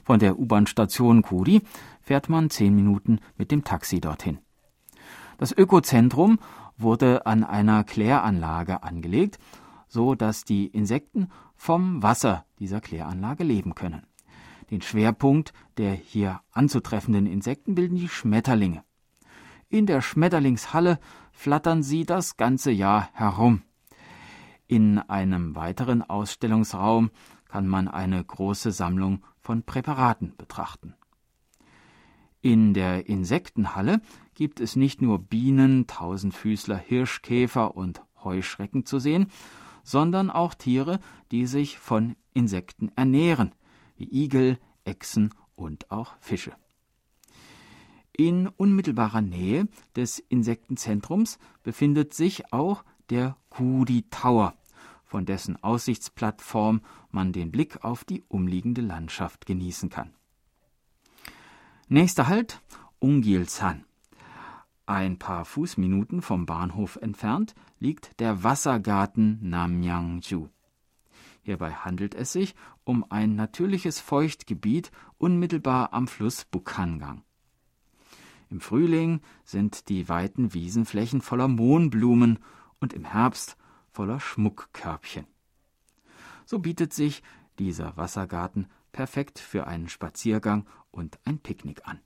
Von 0.03 0.19
der 0.19 0.39
U-Bahn-Station 0.39 1.23
Kuri 1.23 1.63
fährt 2.01 2.29
man 2.29 2.51
zehn 2.51 2.75
Minuten 2.75 3.21
mit 3.37 3.51
dem 3.51 3.65
Taxi 3.65 4.01
dorthin. 4.01 4.39
Das 5.39 5.53
Ökozentrum 5.53 6.39
wurde 6.77 7.27
an 7.27 7.45
einer 7.45 7.85
Kläranlage 7.85 8.83
angelegt, 8.83 9.39
so 9.89 10.15
dass 10.15 10.45
die 10.45 10.67
Insekten 10.67 11.29
vom 11.55 12.03
Wasser 12.03 12.45
dieser 12.59 12.81
Kläranlage 12.81 13.45
leben 13.45 13.75
können. 13.75 14.07
Den 14.71 14.81
Schwerpunkt 14.81 15.53
der 15.77 15.93
hier 15.93 16.41
anzutreffenden 16.51 17.27
Insekten 17.27 17.75
bilden 17.75 17.97
die 17.97 18.09
Schmetterlinge. 18.09 18.85
In 19.69 19.87
der 19.87 20.01
Schmetterlingshalle 20.01 20.99
flattern 21.33 21.83
sie 21.83 22.05
das 22.05 22.37
ganze 22.37 22.71
Jahr 22.71 23.09
herum. 23.13 23.63
In 24.67 24.99
einem 24.99 25.55
weiteren 25.57 26.03
Ausstellungsraum 26.03 27.11
kann 27.49 27.69
man 27.69 27.89
eine 27.89 28.23
große 28.23 28.73
Sammlung 28.73 29.23
von 29.43 29.63
Präparaten 29.65 30.35
betrachten. 30.37 30.95
In 32.41 32.75
der 32.75 33.07
Insektenhalle 33.09 34.01
gibt 34.35 34.61
es 34.61 34.75
nicht 34.75 35.01
nur 35.01 35.21
Bienen, 35.21 35.87
Tausendfüßler, 35.87 36.77
Hirschkäfer 36.77 37.77
und 37.77 38.03
Heuschrecken 38.25 38.85
zu 38.85 38.99
sehen, 38.99 39.27
sondern 39.85 40.31
auch 40.31 40.55
Tiere, 40.55 40.99
die 41.31 41.47
sich 41.47 41.79
von 41.79 42.17
Insekten 42.35 42.91
ernähren, 42.97 43.55
wie 43.97 44.25
Igel, 44.25 44.59
Echsen 44.85 45.35
und 45.55 45.91
auch 45.91 46.15
Fische. 46.21 46.53
In 48.13 48.49
unmittelbarer 48.49 49.23
Nähe 49.23 49.69
des 49.97 50.19
Insektenzentrums 50.19 51.39
befindet 51.63 52.13
sich 52.13 52.53
auch 52.53 52.85
der 53.09 53.37
Kudi 53.49 54.05
Tower, 54.11 54.55
von 55.13 55.27
dessen 55.27 55.63
Aussichtsplattform 55.63 56.81
man 57.11 57.35
den 57.35 57.53
Blick 57.53 57.85
auf 57.85 58.03
die 58.03 58.25
umliegende 58.29 58.81
Landschaft 58.81 59.45
genießen 59.45 59.91
kann. 59.91 60.15
Nächster 61.87 62.29
Halt 62.29 62.63
Ungilsan. 62.99 63.85
Ein 64.87 65.19
paar 65.19 65.45
Fußminuten 65.45 66.23
vom 66.23 66.47
Bahnhof 66.47 66.97
entfernt 66.97 67.55
liegt 67.79 68.21
der 68.21 68.43
Wassergarten 68.43 69.39
Namyangju. 69.43 70.49
Hierbei 71.43 71.73
handelt 71.73 72.15
es 72.15 72.33
sich 72.33 72.55
um 72.85 73.05
ein 73.11 73.37
natürliches 73.37 74.01
Feuchtgebiet 74.01 74.93
unmittelbar 75.19 75.93
am 75.93 76.09
Fluss 76.09 76.47
Bukhangang. 76.47 77.23
Im 78.49 78.63
Frühling 78.63 79.21
sind 79.45 79.91
die 79.91 80.09
weiten 80.09 80.55
Wiesenflächen 80.55 81.21
voller 81.21 81.49
Mohnblumen 81.49 82.39
und 82.81 82.95
im 82.95 83.05
Herbst 83.05 83.59
voller 83.93 84.21
Schmuckkörbchen. 84.21 85.27
So 86.45 86.59
bietet 86.59 86.93
sich 86.93 87.23
dieser 87.59 87.97
Wassergarten 87.97 88.69
perfekt 88.91 89.39
für 89.39 89.67
einen 89.67 89.89
Spaziergang 89.89 90.67
und 90.91 91.19
ein 91.25 91.39
Picknick 91.39 91.87
an. 91.87 92.01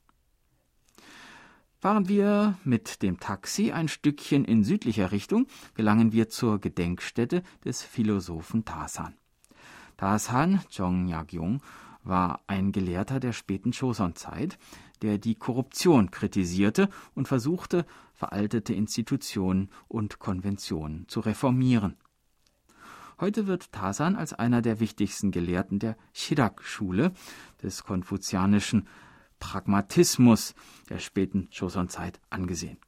Fahren 1.79 2.09
wir 2.09 2.59
mit 2.65 3.03
dem 3.03 3.21
Taxi 3.21 3.71
ein 3.71 3.89
Stückchen 3.89 4.45
in 4.45 4.65
südlicher 4.65 5.13
Richtung, 5.13 5.47
gelangen 5.75 6.13
wir 6.13 6.29
zur 6.29 6.61
Gedenkstätte 6.61 7.43
des 7.65 7.83
Philosophen 7.83 8.65
Tasan. 8.65 9.15
Tasan 9.97 10.61
Jong-Yak-Jung 10.71 11.63
war 12.03 12.41
ein 12.47 12.73
Gelehrter 12.73 13.21
der 13.21 13.33
späten 13.33 13.73
Joseon-Zeit, 13.73 14.59
der 15.03 15.19
die 15.19 15.35
Korruption 15.35 16.11
kritisierte 16.11 16.89
und 17.15 17.29
versuchte, 17.29 17.87
veraltete 18.15 18.75
Institutionen 18.75 19.71
und 19.89 20.19
Konventionen 20.19 21.07
zu 21.09 21.21
reformieren. 21.21 21.97
Heute 23.19 23.47
wird 23.47 23.73
Tasan 23.73 24.15
als 24.15 24.35
einer 24.35 24.61
der 24.61 24.79
wichtigsten 24.79 25.31
Gelehrten 25.31 25.79
der 25.79 25.97
Shirak-Schule 26.13 27.13
des 27.63 27.85
konfuzianischen 27.85 28.87
Pragmatismus 29.39 30.55
der 30.91 30.99
späten 30.99 31.49
Joseon-Zeit 31.51 32.21
angesehen. 32.31 32.79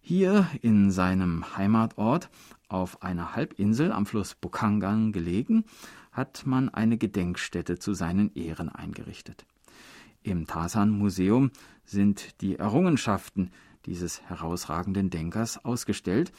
Hier 0.00 0.48
in 0.60 0.90
seinem 0.90 1.56
Heimatort 1.56 2.30
auf 2.68 3.02
einer 3.02 3.36
Halbinsel 3.36 3.92
am 3.92 4.06
Fluss 4.06 4.34
Bukhangan 4.34 5.12
gelegen, 5.12 5.64
hat 6.10 6.46
man 6.46 6.68
eine 6.68 6.98
Gedenkstätte 6.98 7.78
zu 7.78 7.94
seinen 7.94 8.34
Ehren 8.34 8.68
eingerichtet. 8.68 9.46
Im 10.22 10.46
Tasan-Museum 10.46 11.50
sind 11.84 12.40
die 12.42 12.56
Errungenschaften 12.56 13.50
dieses 13.86 14.20
herausragenden 14.22 15.08
Denkers 15.08 15.64
ausgestellt, 15.64 16.30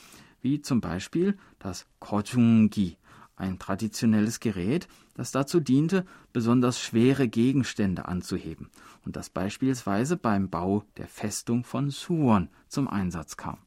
wie 0.41 0.61
zum 0.61 0.82
Beispiel 0.82 1.38
das 1.59 1.88
Kochungi, 1.99 2.97
ein 3.36 3.57
traditionelles 3.57 4.39
Gerät, 4.39 4.88
das 5.15 5.32
dazu 5.32 5.59
diente, 5.59 6.05
besonders 6.32 6.79
schwere 6.79 7.27
Gegenstände 7.27 8.05
anzuheben 8.05 8.69
und 9.03 9.15
das 9.15 9.32
beispielsweise 9.32 10.15
beim 10.15 10.49
Bau 10.49 10.84
der 10.97 11.07
Festung 11.07 11.63
von 11.63 11.89
Suwon 11.89 12.49
zum 12.67 12.88
Einsatz 12.88 13.38
kam. 13.38 13.57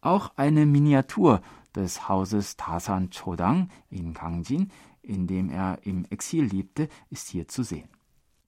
Auch 0.00 0.32
eine 0.34 0.66
Miniatur 0.66 1.40
des 1.76 2.08
Hauses 2.08 2.56
Tasan 2.56 3.10
Chodang 3.10 3.70
in 3.90 4.12
Gangjin, 4.12 4.72
in 5.02 5.28
dem 5.28 5.48
er 5.48 5.78
im 5.84 6.04
Exil 6.10 6.44
lebte, 6.44 6.88
ist 7.10 7.28
hier 7.28 7.46
zu 7.46 7.62
sehen. 7.62 7.88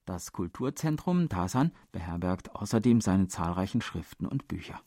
Das 0.04 0.32
Kulturzentrum 0.32 1.30
Tasan 1.30 1.72
beherbergt 1.90 2.54
außerdem 2.54 3.00
seine 3.00 3.28
zahlreichen 3.28 3.80
Schriften 3.80 4.26
und 4.26 4.48
Bücher. 4.48 4.80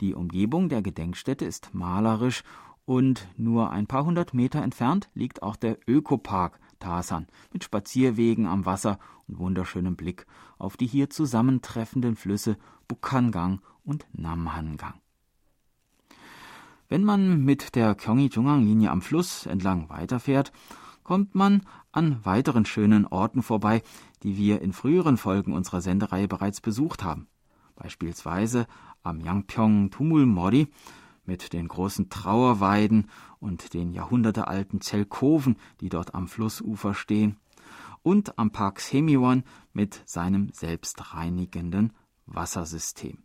Die 0.00 0.14
Umgebung 0.14 0.68
der 0.68 0.82
Gedenkstätte 0.82 1.44
ist 1.44 1.74
malerisch 1.74 2.44
und 2.84 3.26
nur 3.36 3.70
ein 3.70 3.86
paar 3.86 4.04
hundert 4.04 4.34
Meter 4.34 4.62
entfernt 4.62 5.10
liegt 5.14 5.42
auch 5.42 5.56
der 5.56 5.78
Ökopark 5.88 6.60
Tasan 6.78 7.26
mit 7.52 7.64
Spazierwegen 7.64 8.46
am 8.46 8.66
Wasser 8.66 8.98
und 9.26 9.38
wunderschönem 9.38 9.96
Blick 9.96 10.26
auf 10.58 10.76
die 10.76 10.86
hier 10.86 11.10
zusammentreffenden 11.10 12.16
Flüsse 12.16 12.58
Bukhangang 12.86 13.60
und 13.84 14.06
Namhangang. 14.12 14.94
Wenn 16.88 17.04
man 17.04 17.44
mit 17.44 17.74
der 17.74 17.94
Gyeonggi-Jungang-Linie 17.94 18.90
am 18.90 19.02
Fluss 19.02 19.46
entlang 19.46 19.88
weiterfährt, 19.88 20.52
kommt 21.02 21.34
man 21.34 21.62
an 21.90 22.24
weiteren 22.24 22.64
schönen 22.64 23.06
Orten 23.06 23.42
vorbei, 23.42 23.82
die 24.22 24.36
wir 24.36 24.62
in 24.62 24.72
früheren 24.72 25.16
Folgen 25.16 25.52
unserer 25.52 25.80
Sendereihe 25.80 26.28
bereits 26.28 26.60
besucht 26.60 27.02
haben. 27.02 27.28
Beispielsweise 27.74 28.66
am 29.02 29.20
Yangpyeong 29.20 29.90
Tumulmori 29.90 30.68
mit 31.24 31.52
den 31.52 31.68
großen 31.68 32.08
Trauerweiden 32.10 33.08
und 33.38 33.74
den 33.74 33.92
jahrhundertealten 33.92 34.80
Zelkoven, 34.80 35.56
die 35.80 35.88
dort 35.88 36.14
am 36.14 36.28
Flussufer 36.28 36.94
stehen, 36.94 37.38
und 38.02 38.38
am 38.38 38.50
Park 38.50 38.80
Semiwon 38.80 39.44
mit 39.72 40.02
seinem 40.04 40.50
selbstreinigenden 40.52 41.92
Wassersystem. 42.26 43.18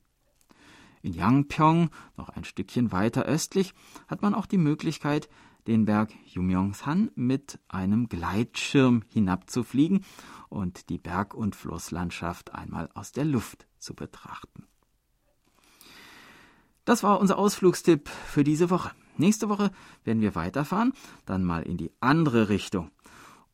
In 1.02 1.14
Yangpyeong, 1.14 1.90
noch 2.16 2.30
ein 2.30 2.44
Stückchen 2.44 2.92
weiter 2.92 3.24
östlich, 3.24 3.74
hat 4.08 4.22
man 4.22 4.34
auch 4.34 4.46
die 4.46 4.58
Möglichkeit, 4.58 5.30
den 5.68 5.86
Berg 5.86 6.14
Yumyongsan 6.26 7.12
mit 7.16 7.60
einem 7.68 8.10
Gleitschirm 8.10 9.04
hinabzufliegen 9.10 10.06
und 10.50 10.90
die 10.90 10.98
Berg- 10.98 11.34
und 11.34 11.56
Flusslandschaft 11.56 12.56
einmal 12.56 12.90
aus 12.94 13.12
der 13.12 13.26
Luft 13.26 13.68
zu 13.78 13.94
betrachten. 13.94 14.66
Das 16.86 17.04
war 17.04 17.20
unser 17.20 17.38
Ausflugstipp 17.38 18.08
für 18.08 18.46
diese 18.46 18.70
Woche. 18.70 18.92
Nächste 19.18 19.50
Woche 19.50 19.72
werden 20.06 20.22
wir 20.22 20.36
weiterfahren, 20.36 20.94
dann 21.26 21.44
mal 21.44 21.64
in 21.64 21.76
die 21.78 21.92
andere 22.00 22.50
Richtung 22.50 22.92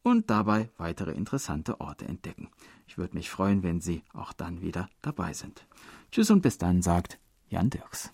und 0.03 0.29
dabei 0.29 0.69
weitere 0.77 1.11
interessante 1.11 1.81
Orte 1.81 2.05
entdecken. 2.05 2.49
Ich 2.87 2.97
würde 2.97 3.15
mich 3.15 3.29
freuen, 3.29 3.63
wenn 3.63 3.81
Sie 3.81 4.03
auch 4.13 4.33
dann 4.33 4.61
wieder 4.61 4.89
dabei 5.01 5.33
sind. 5.33 5.65
Tschüss 6.11 6.29
und 6.29 6.41
bis 6.41 6.57
dann, 6.59 6.81
sagt 6.81 7.17
Jan 7.49 7.69
Dirks. 7.69 8.13